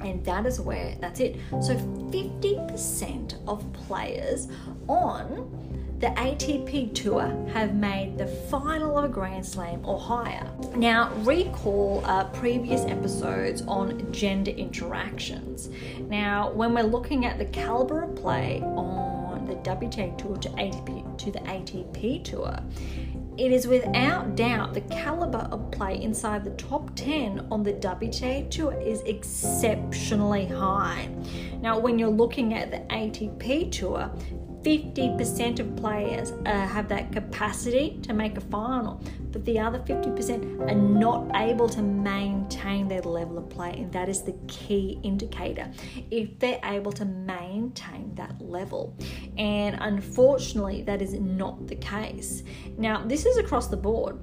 [0.00, 1.36] And that is where that's it.
[1.60, 4.48] So 50% of players
[4.86, 10.48] on the ATP Tour have made the final of a Grand Slam or higher.
[10.76, 15.70] Now, recall uh, previous episodes on gender interactions.
[16.02, 21.18] Now, when we're looking at the caliber of play on the WTA Tour to ATP
[21.18, 22.56] to the ATP Tour,
[23.36, 28.48] it is without doubt the caliber of play inside the top 10 on the WTA
[28.50, 31.08] Tour is exceptionally high.
[31.60, 34.12] Now, when you're looking at the ATP Tour,
[34.62, 39.00] 50% of players uh, have that capacity to make a final,
[39.30, 44.08] but the other 50% are not able to maintain their level of play, and that
[44.08, 45.70] is the key indicator.
[46.10, 48.96] If they're able to maintain that level,
[49.36, 52.42] and unfortunately, that is not the case.
[52.76, 54.18] Now, this is across the board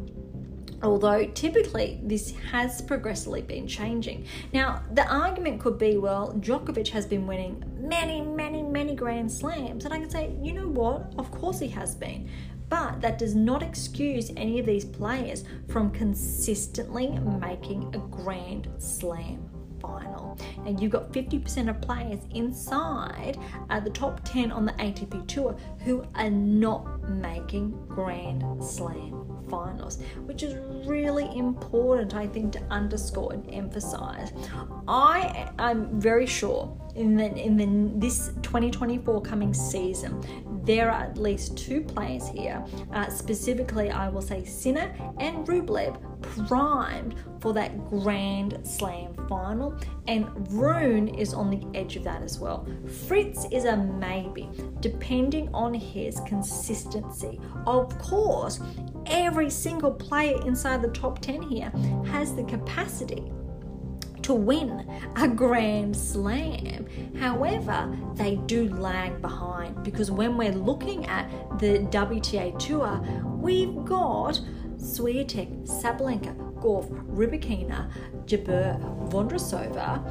[0.84, 4.26] although typically this has progressively been changing.
[4.54, 9.86] Now, the argument could be well, Djokovic has been winning many, many, many Grand Slams,
[9.86, 11.14] and I can say, you know what?
[11.18, 12.30] Of course he has been.
[12.68, 17.10] But that does not excuse any of these players from consistently
[17.40, 20.38] making a Grand Slam final.
[20.66, 23.38] And you've got 50% of players inside
[23.70, 29.25] uh, the top 10 on the ATP Tour who are not making Grand Slam
[29.56, 34.32] finals, which is really important, I think, to underscore and emphasize.
[34.88, 36.64] I am very sure
[36.96, 40.12] in the in the this 2024 coming season,
[40.64, 42.64] there are at least two players here.
[42.94, 46.00] Uh, specifically, I will say Sinner and Rublev
[46.48, 49.78] primed for that Grand Slam final,
[50.08, 52.68] and Rune is on the edge of that as well.
[53.08, 54.50] Fritz is a maybe,
[54.80, 57.40] depending on his consistency.
[57.68, 58.62] Of course,
[59.08, 61.72] every single player inside the top 10 here
[62.08, 63.24] has the capacity
[64.26, 66.88] to win a Grand Slam.
[67.20, 71.30] However, they do lag behind because when we're looking at
[71.60, 73.00] the WTA Tour,
[73.40, 74.42] we've got
[74.78, 77.92] Swiatek, Sabalenka, Gauff, Rybakina,
[78.26, 78.80] Jabeur,
[79.10, 80.02] Vondrousova,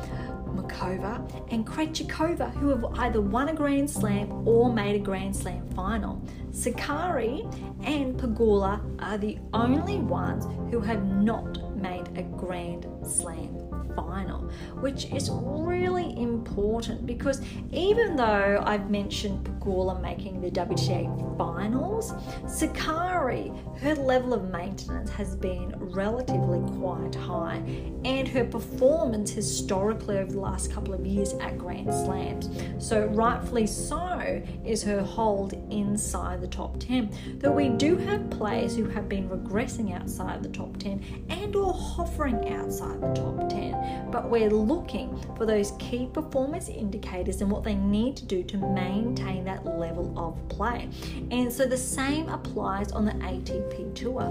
[0.55, 5.69] Muchova, and Krejcikova, who have either won a Grand Slam or made a Grand Slam
[5.71, 6.23] final.
[6.51, 7.43] Sakkari
[7.85, 13.64] and Pegula are the only ones who have not made a Grand Slam
[13.95, 17.41] final, which is really important because
[17.73, 22.13] even though I've mentioned Pegula making the WTA finals,
[22.45, 27.63] Sakkari, her level of maintenance has been relatively quite high,
[28.05, 32.51] and her performance historically over the last couple of years at Grand Slams.
[32.79, 37.39] So, rightfully so, is her hold inside the top 10.
[37.39, 41.73] Though we do have players who have been regressing outside the top 10 and or
[41.73, 43.75] hovering outside the top 10,
[44.11, 48.57] but we're looking for those key performance indicators and what they need to do to
[48.57, 50.89] maintain that level of play.
[51.31, 54.31] And so the same applies on the ATP Tour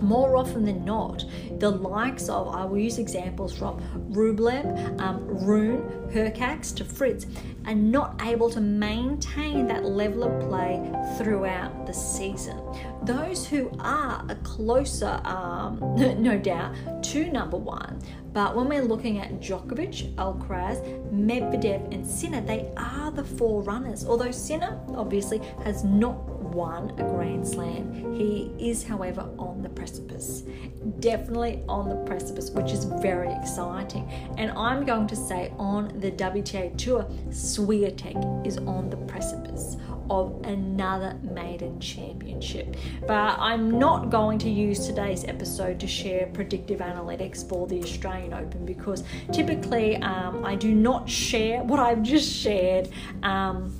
[0.00, 1.24] more often than not,
[1.58, 3.80] the likes of, I will use examples from
[4.12, 7.26] Rublev, um, Rune, Hurkacz to Fritz,
[7.66, 10.80] are not able to maintain that level of play
[11.16, 12.58] throughout the season.
[13.02, 15.78] Those who are a closer, um,
[16.22, 18.00] no doubt, to number one,
[18.32, 20.80] but when we're looking at Djokovic, Alcaraz,
[21.12, 24.06] Medvedev, and Sinner, they are the four runners.
[24.06, 28.14] Although Sinner obviously has not won a Grand Slam.
[28.14, 30.42] He is, however, on the precipice.
[31.00, 34.10] Definitely on the precipice, which is very exciting.
[34.38, 39.76] And I'm going to say on the WTA Tour, Swiatek is on the precipice
[40.10, 42.76] of another maiden championship.
[43.06, 48.34] But I'm not going to use today's episode to share predictive analytics for the Australian
[48.34, 52.90] Open because typically um, I do not share what I've just shared.
[53.22, 53.74] Um,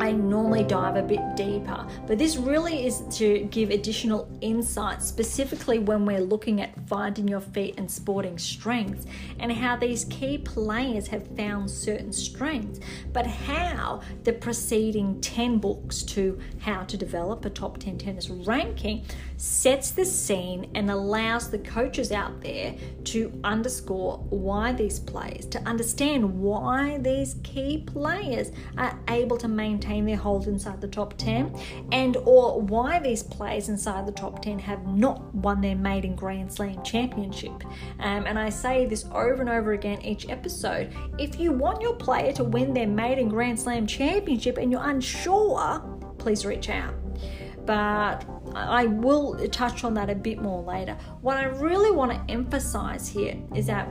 [0.00, 5.78] I normally dive a bit deeper, but this really is to give additional insight, specifically
[5.78, 9.06] when we're looking at finding your feet and sporting strengths,
[9.38, 12.80] and how these key players have found certain strengths,
[13.12, 19.04] but how the preceding 10 books to How to Develop a Top 10 Tennis Ranking
[19.36, 22.74] sets the scene and allows the coaches out there
[23.04, 29.69] to underscore why these players, to understand why these key players are able to maintain
[29.78, 31.54] their hold inside the top 10
[31.92, 36.52] and or why these players inside the top 10 have not won their maiden Grand
[36.52, 37.64] Slam championship.
[38.00, 40.92] Um, and I say this over and over again each episode.
[41.18, 45.80] If you want your player to win their maiden Grand Slam championship and you're unsure,
[46.18, 46.94] please reach out
[47.66, 50.96] but I will touch on that a bit more later.
[51.20, 53.88] What I really want to emphasize here is that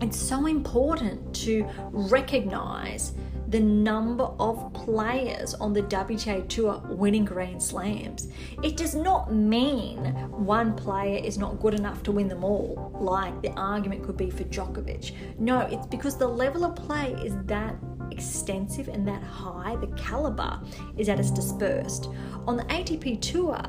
[0.00, 3.12] it's so important to recognize
[3.50, 8.28] the number of players on the WTA Tour winning Grand Slams.
[8.62, 9.98] It does not mean
[10.30, 14.30] one player is not good enough to win them all, like the argument could be
[14.30, 15.12] for Djokovic.
[15.38, 17.74] No, it's because the level of play is that
[18.10, 20.60] extensive and that high, the caliber
[20.96, 22.08] is at its dispersed.
[22.46, 23.60] On the ATP Tour,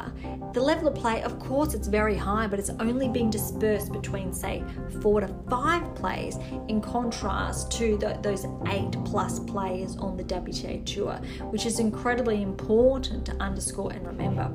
[0.53, 4.33] the level of play, of course, it's very high, but it's only being dispersed between,
[4.33, 4.63] say,
[5.01, 6.37] four to five players,
[6.67, 11.15] in contrast to the, those eight plus players on the WTA Tour,
[11.51, 14.49] which is incredibly important to underscore and remember.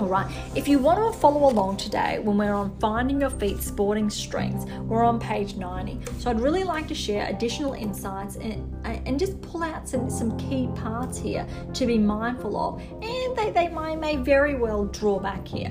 [0.00, 3.60] All right, if you want to follow along today when we're on Finding Your Feet
[3.60, 6.00] Sporting Strengths, we're on page 90.
[6.18, 10.38] So I'd really like to share additional insights and, and just pull out some, some
[10.38, 15.18] key parts here to be mindful of, and they, they may, may very well draw
[15.18, 15.70] back here.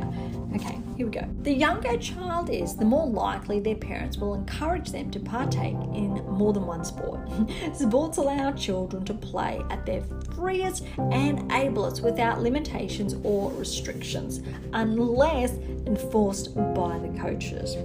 [0.56, 1.28] Okay, here we go.
[1.44, 5.76] The younger a child is, the more likely their parents will encourage them to partake
[5.94, 7.20] in more than one sport.
[7.74, 10.02] Sports allow children to play at their
[10.36, 14.42] freest and ablest without limitations or restrictions,
[14.74, 15.54] unless
[15.86, 17.76] enforced by the coaches.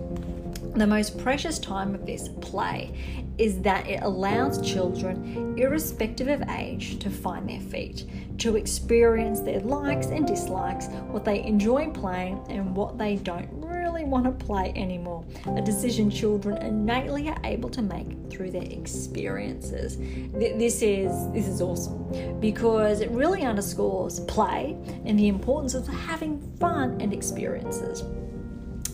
[0.75, 2.93] The most precious time of this play
[3.39, 8.07] is that it allows children, irrespective of age, to find their feet,
[8.39, 14.05] to experience their likes and dislikes, what they enjoy playing, and what they don't really
[14.05, 15.25] want to play anymore.
[15.47, 19.97] A decision children innately are able to make through their experiences.
[20.33, 26.41] This is this is awesome because it really underscores play and the importance of having
[26.59, 28.03] fun and experiences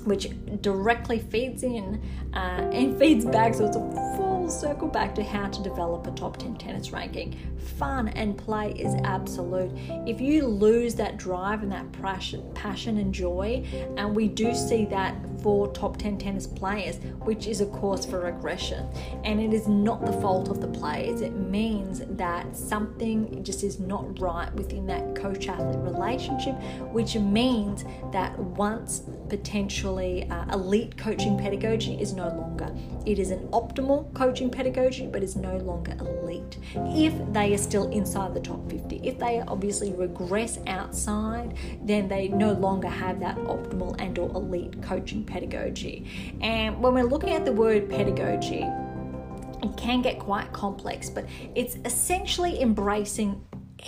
[0.05, 0.28] which
[0.61, 2.01] directly feeds in
[2.34, 3.55] uh, and feeds back.
[3.55, 7.36] So it's a full circle back to how to develop a top 10 tennis ranking.
[7.76, 9.70] Fun and play is absolute.
[10.07, 13.64] If you lose that drive and that passion, passion and joy,
[13.97, 18.20] and we do see that for top 10 tennis players, which is a cause for
[18.20, 18.86] regression.
[19.24, 21.20] And it is not the fault of the players.
[21.20, 26.55] It means that something just is not right within that coach athlete relationship,
[26.93, 32.74] which means that once potentially uh, elite coaching pedagogy is no longer.
[33.07, 36.59] It is an optimal coaching pedagogy, but is no longer elite.
[36.74, 42.28] If they are still inside the top 50, if they obviously regress outside, then they
[42.28, 46.36] no longer have that optimal and or elite coaching pedagogy.
[46.41, 48.66] And when we're looking at the word pedagogy,
[49.62, 53.45] it can get quite complex, but it's essentially embracing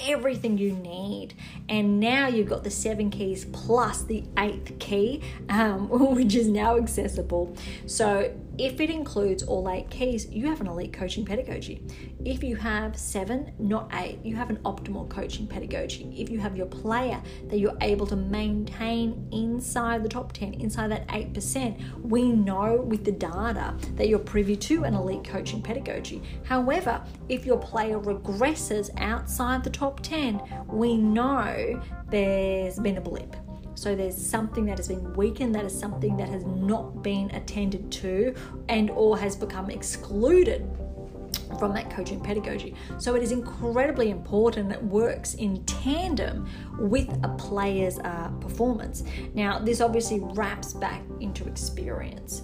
[0.07, 1.34] everything you need.
[1.68, 6.76] And now you've got the seven keys plus the eighth key, um, which is now
[6.76, 7.57] accessible.
[7.86, 11.86] So if it includes all eight keys, you have an elite coaching pedagogy.
[12.24, 16.14] If you have seven, not eight, you have an optimal coaching pedagogy.
[16.16, 20.90] If you have your player that you're able to maintain inside the top 10, inside
[20.90, 26.22] that 8%, we know with the data that you're privy to an elite coaching pedagogy.
[26.44, 33.34] However, if your player regresses outside the top 10, we know there's been a blip
[33.82, 37.90] so there's something that has been weakened, that is something that has not been attended
[37.90, 38.32] to
[38.68, 40.64] and or has become excluded
[41.59, 42.74] from that coaching pedagogy.
[42.98, 44.72] So it is incredibly important.
[44.72, 46.48] It works in tandem
[46.78, 49.05] with a player's uh, performance.
[49.34, 52.42] Now, this obviously wraps back into experience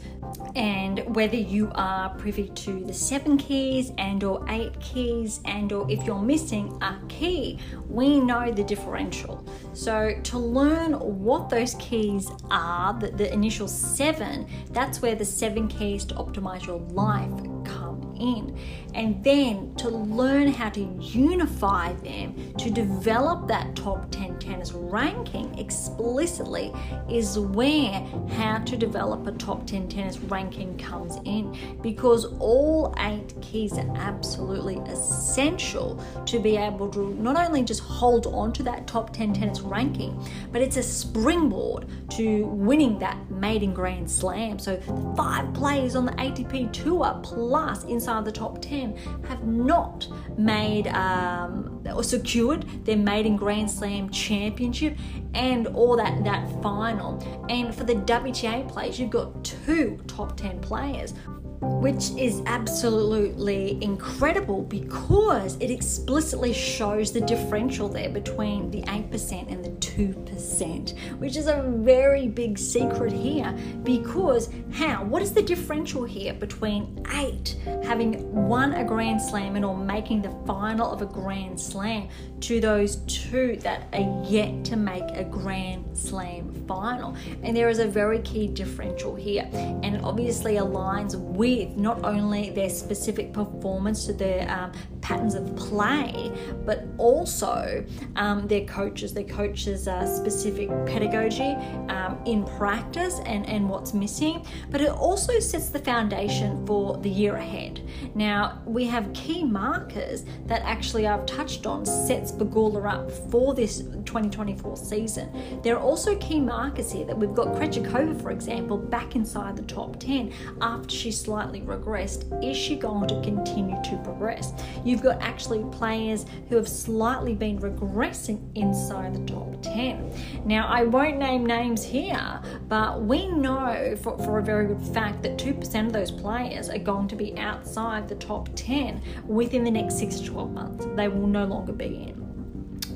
[0.57, 5.91] and whether you are privy to the seven keys and or eight keys and or
[5.91, 12.29] if you're missing a key we know the differential so to learn what those keys
[12.51, 17.33] are the, the initial seven that's where the seven keys to optimize your life
[17.65, 18.59] come in
[18.95, 25.57] and then to learn how to unify them to develop that top 10 tennis ranking
[25.59, 26.73] explicitly
[27.09, 31.57] is where how to develop a top 10 tennis ranking comes in.
[31.83, 38.27] Because all eight keys are absolutely essential to be able to not only just hold
[38.27, 40.19] on to that top 10 tennis ranking
[40.53, 44.59] but it's a springboard to winning that maiden grand slam.
[44.59, 44.81] So
[45.17, 48.88] five players on the ATP tour plus inside the top 10
[49.29, 54.97] have not made um, or secured their maiden Grand Slam championship
[55.35, 57.19] and all that that final.
[57.49, 61.15] And for the WTA players, you've got two top 10 players
[61.61, 69.65] which is absolutely incredible because it explicitly shows the differential there between the 8% and
[69.65, 75.05] the 2%, which is a very big secret here because how?
[75.05, 80.23] What is the differential here between 8 having won a Grand Slam and or making
[80.23, 82.09] the final of a Grand Slam
[82.41, 87.17] to those two that are yet to make a Grand Slam final?
[87.43, 92.51] And there is a very key differential here, and it obviously aligns with not only
[92.51, 96.33] their specific performance to their um, patterns of play,
[96.65, 97.85] but also
[98.17, 101.55] um, their coaches, their coaches' uh, specific pedagogy
[101.89, 104.45] um, in practice and, and what's missing.
[104.71, 107.81] But it also sets the foundation for the year ahead.
[108.15, 113.79] Now, we have key markers that actually I've touched on sets Pegula up for this
[113.79, 115.61] 2024 season.
[115.63, 119.63] There are also key markers here that we've got Krejcikova, for example, back inside the
[119.63, 122.25] top 10 after she slightly regressed.
[122.45, 124.53] Is she going to continue to progress?
[124.89, 130.11] You've got actually players who have slightly been regressing inside the top 10.
[130.47, 135.23] Now, I won't name names here, but we know for, for a very good fact
[135.25, 139.71] that 2% of those players are going to be outside the top 10 within the
[139.71, 140.87] next 6 to 12 months.
[140.97, 142.28] They will no longer be in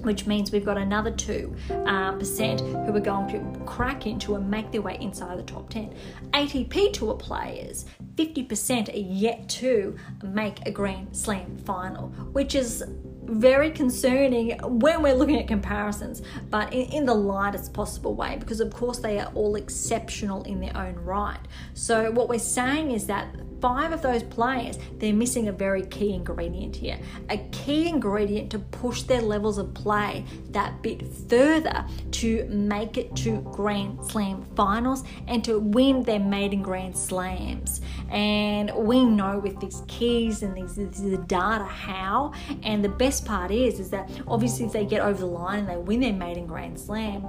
[0.03, 4.51] which means we've got another 2% uh, percent who are going to crack into and
[4.51, 5.95] make their way inside the top 10.
[6.33, 7.87] ATP Tour players,
[8.17, 12.85] 50% are yet to make a Grand Slam final, which is
[13.25, 18.61] very concerning when we're looking at comparisons, but in, in, the lightest possible way, because
[18.61, 21.39] of course they are all exceptional in their own right.
[21.75, 26.13] So, what we're saying is that five of those players, they're missing a very key
[26.13, 26.99] ingredient here.
[27.31, 33.15] A key ingredient to push their levels of play that bit further to make it
[33.17, 37.81] to Grand Slam finals and to win their maiden Grand Slams.
[38.11, 42.33] And we know with these keys and these, the data how.
[42.65, 45.69] And the best part is, is that obviously if they get over the line and
[45.69, 47.25] they win their maiden Grand Slam,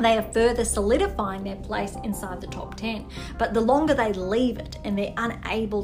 [0.00, 3.06] they are further solidifying their place inside the top 10
[3.38, 5.14] but the longer they leave it and they're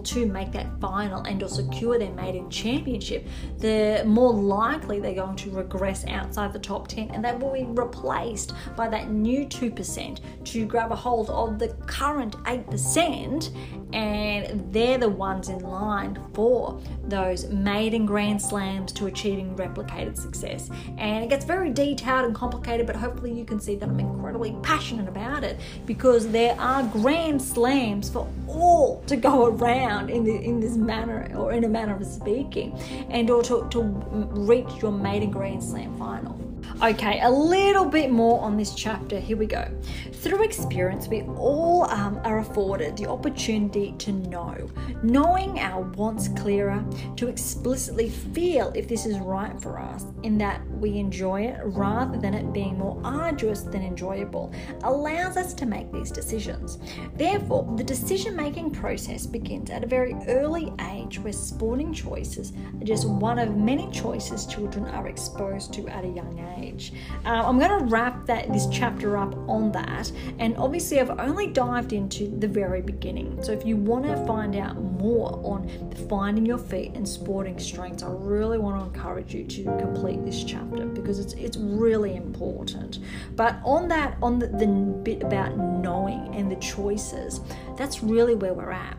[0.05, 3.27] to make that final and or secure their maiden championship
[3.59, 7.65] the more likely they're going to regress outside the top 10 and they will be
[7.65, 13.55] replaced by that new 2% to grab a hold of the current 8%
[13.93, 20.71] and they're the ones in line for those maiden grand slams to achieving replicated success.
[20.97, 24.57] And it gets very detailed and complicated but hopefully you can see that I'm incredibly
[24.63, 30.35] passionate about it because there are grand slams for all to go around in the,
[30.35, 32.79] in this manner or in a manner of speaking
[33.11, 36.50] and or to, to reach your maiden grand slam final
[36.83, 39.21] Okay, a little bit more on this chapter.
[39.21, 39.69] Here we go.
[40.13, 44.71] Through experience, we all um, are afforded the opportunity to know,
[45.03, 46.83] knowing our wants clearer,
[47.17, 52.19] to explicitly feel if this is right for us, in that we enjoy it rather
[52.19, 54.53] than it being more arduous than enjoyable,
[54.83, 56.79] allows us to make these decisions.
[57.17, 62.85] Therefore, the decision making process begins at a very early age where sporting choices are
[62.85, 66.93] just one of many choices children are exposed to at a young age age.
[67.25, 71.47] Uh, I'm going to wrap that this chapter up on that, and obviously I've only
[71.47, 73.43] dived into the very beginning.
[73.43, 75.69] So if you want to find out more on
[76.09, 80.45] finding your feet and sporting strengths, I really want to encourage you to complete this
[80.45, 82.99] chapter because it's it's really important.
[83.37, 87.41] But on that, on the, the bit about knowing and the choices,
[87.77, 88.97] that's really where we're at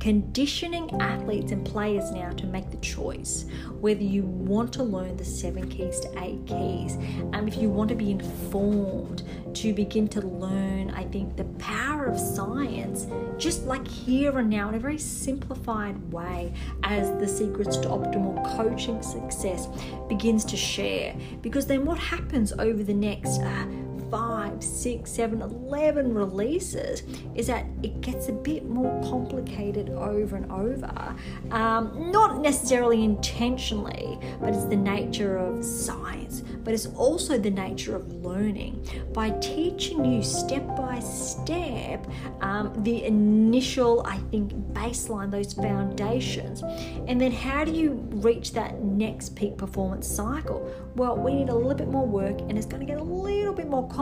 [0.00, 3.44] conditioning athletes and players now to make the choice
[3.80, 6.94] whether you want to learn the seven keys to eight keys,
[7.32, 9.22] and if you want to be informed
[9.54, 13.06] to begin to learn, I think, the power of science,
[13.38, 18.56] just like here and now in a very simplified way, as the secrets to optimal
[18.56, 19.68] coaching success
[20.08, 21.14] begins to share.
[21.42, 23.66] Because then what happens over the next uh,
[24.10, 27.02] five, six, seven, eleven releases
[27.34, 31.14] is that it gets a bit more complicated over and over.
[31.50, 37.94] Um, not necessarily intentionally, but it's the nature of science, but it's also the nature
[37.94, 38.86] of learning.
[39.12, 42.06] By teaching you step by step
[42.40, 46.62] um, the initial, I think, baseline, those foundations,
[47.06, 50.68] and then how do you reach that next peak performance cycle?
[50.96, 53.54] Well, we need a little bit more work, and it's going to get a little
[53.54, 53.99] bit more complicated,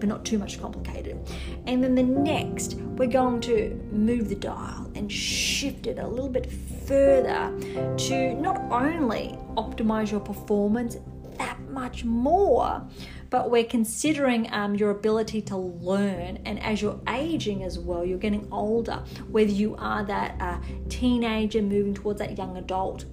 [0.00, 1.18] but not too much complicated.
[1.66, 6.28] And then the next, we're going to move the dial and shift it a little
[6.28, 6.50] bit
[6.86, 7.52] further
[7.96, 10.96] to not only optimize your performance
[11.38, 12.86] that much more,
[13.30, 16.38] but we're considering um, your ability to learn.
[16.44, 21.60] And as you're aging as well, you're getting older, whether you are that uh, teenager
[21.60, 23.06] moving towards that young adult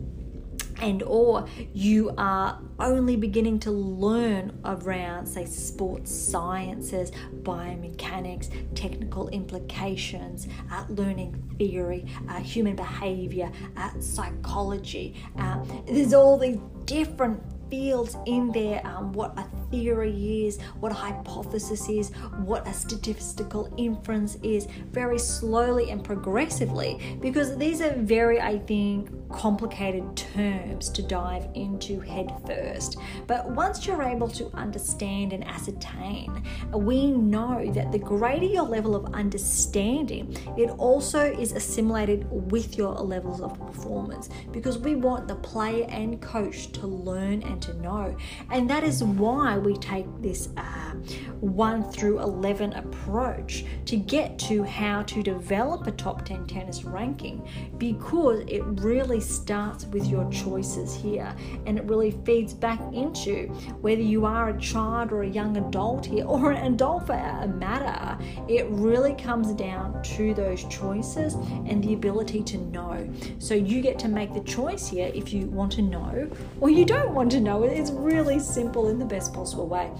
[0.81, 7.11] and or you are only beginning to learn around say sports sciences
[7.43, 15.15] biomechanics technical implications uh, learning theory uh, human behavior uh, psychology.
[15.37, 20.95] Uh, there's all these different fields in there um, what a theory is, what a
[20.95, 22.11] hypothesis is,
[22.43, 29.09] what a statistical inference is, very slowly and progressively, because these are very, I think,
[29.31, 32.97] complicated terms to dive into head first.
[33.27, 36.43] But once you're able to understand and ascertain,
[36.73, 42.93] we know that the greater your level of understanding, it also is assimilated with your
[42.93, 48.15] levels of performance because we want the player and coach to learn and to know.
[48.51, 50.91] And that is why we take this uh,
[51.39, 57.47] 1 through 11 approach to get to how to develop a top 10 tennis ranking
[57.77, 61.35] because it really starts with your choices here
[61.65, 63.47] and it really feeds back into
[63.81, 67.47] whether you are a child or a young adult here or an adult for a
[67.47, 68.17] matter.
[68.47, 73.09] It really comes down to those choices and the ability to know.
[73.39, 76.85] So you get to make the choice here if you want to know or you
[76.85, 77.63] don't want to know.
[77.63, 79.91] It's really simple in the best possible way.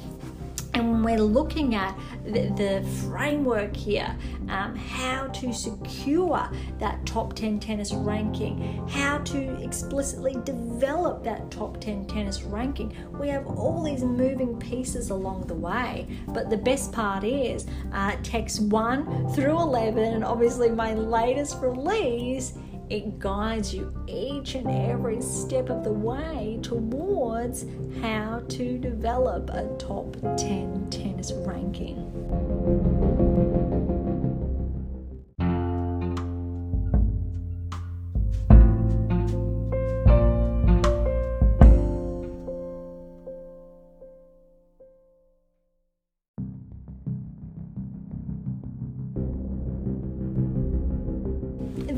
[0.74, 4.16] And when we're looking at the, the framework here,
[4.50, 6.50] um, how to secure
[6.80, 13.28] that top 10 tennis ranking, how to explicitly develop that top 10 tennis ranking, we
[13.28, 16.08] have all these moving pieces along the way.
[16.30, 22.54] But the best part is uh, text 1 through 11, and obviously my latest release
[22.92, 27.66] it guides you each and every step of the way towards
[28.02, 32.51] how to develop a top 10 tennis ranking.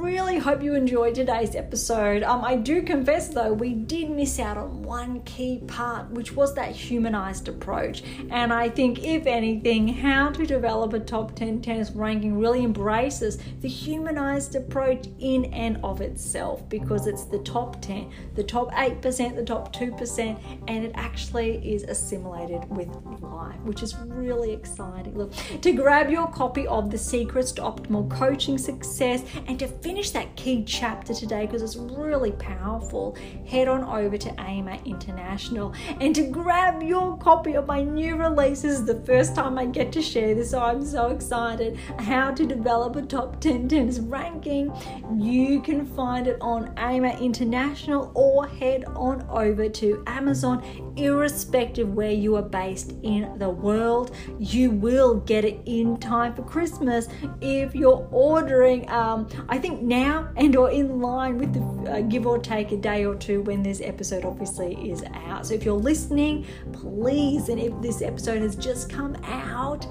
[0.00, 2.22] really hope you enjoyed today's episode.
[2.22, 6.54] Um, I do confess though, we did miss out on one key part, which was
[6.54, 8.02] that humanized approach.
[8.30, 13.38] And I think, if anything, how to develop a top 10 tennis ranking really embraces
[13.60, 19.36] the humanized approach in and of itself because it's the top 10, the top 8%,
[19.36, 22.88] the top 2%, and it actually is assimilated with
[23.20, 25.16] life, which is really exciting.
[25.16, 30.10] Look, to grab your copy of The Secrets to Optimal Coaching Success and to finish
[30.10, 36.14] that key chapter today because it's really powerful, head on over to AM8 International and
[36.14, 40.32] to grab your copy of my new releases the first time I get to share
[40.32, 40.52] this.
[40.52, 41.76] So I'm so excited.
[41.98, 44.72] How to develop a top 10 tennis ranking.
[45.18, 52.12] You can find it on AM8 International or head on over to Amazon, irrespective where
[52.12, 54.14] you are based in the world.
[54.38, 57.08] You will get it in time for Christmas
[57.40, 58.88] if you're ordering.
[58.88, 62.76] Um, I think now and or in line with the uh, give or take a
[62.76, 65.46] day or two when this episode obviously is out.
[65.46, 69.86] So if you're listening, please, and if this episode has just come out,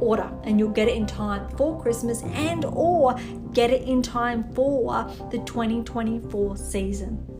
[0.00, 3.14] order and you'll get it in time for Christmas and or
[3.52, 7.33] get it in time for the 2024 season.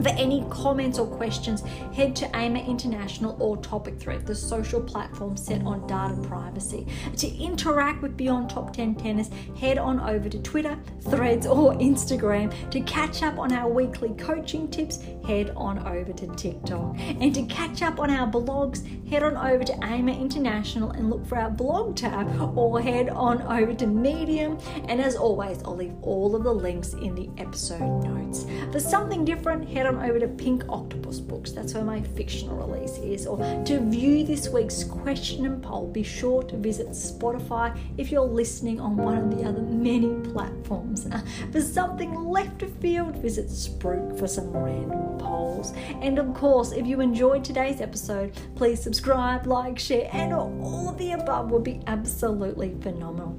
[0.00, 1.62] For any comments or questions,
[1.94, 6.86] head to AM8 International or Topic Thread, the social platform set on data privacy.
[7.16, 12.70] To interact with Beyond Top 10 Tennis, head on over to Twitter, Threads, or Instagram.
[12.70, 16.96] To catch up on our weekly coaching tips, head on over to TikTok.
[16.98, 21.26] And to catch up on our blogs, head on over to AM8 International and look
[21.26, 24.58] for our blog tab, or head on over to Medium.
[24.88, 28.46] And as always, I'll leave all of the links in the episode notes.
[28.72, 31.52] For something different, head on over to Pink Octopus Books.
[31.52, 33.26] That's where my fictional release is.
[33.26, 38.22] Or to view this week's question and poll, be sure to visit Spotify if you're
[38.22, 41.06] listening on one of the other many platforms.
[41.06, 41.20] Uh,
[41.50, 45.72] for something left of field, visit Spruik for some random polls.
[46.00, 50.98] And of course, if you enjoyed today's episode, please subscribe, like, share, and all of
[50.98, 53.38] the above would be absolutely phenomenal.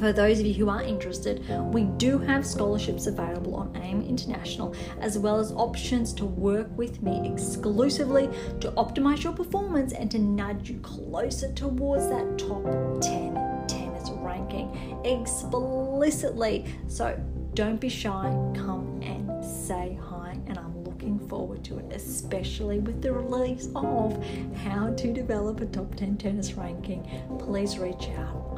[0.00, 4.74] For those of you who are interested, we do have scholarships available on AM8 International,
[4.98, 8.30] as well as options to work with me exclusively
[8.60, 12.64] to optimize your performance and to nudge you closer towards that top
[13.02, 13.34] 10
[13.68, 14.74] tennis ranking
[15.04, 16.64] explicitly.
[16.88, 17.20] So
[17.52, 23.02] don't be shy, come and say hi, and I'm looking forward to it, especially with
[23.02, 24.24] the release of
[24.64, 27.06] How to Develop a Top 10 Tennis Ranking.
[27.38, 28.49] Please reach out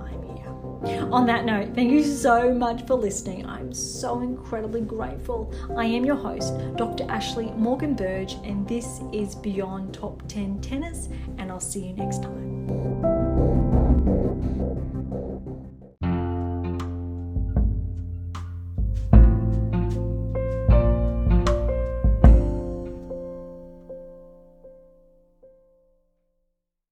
[0.85, 3.47] on that note, thank you so much for listening.
[3.47, 5.53] I'm so incredibly grateful.
[5.76, 7.05] I am your host, Dr.
[7.09, 11.09] Ashley Morgan Berge, and this is Beyond Top 10 Tennis,
[11.39, 14.61] and I'll see you next time.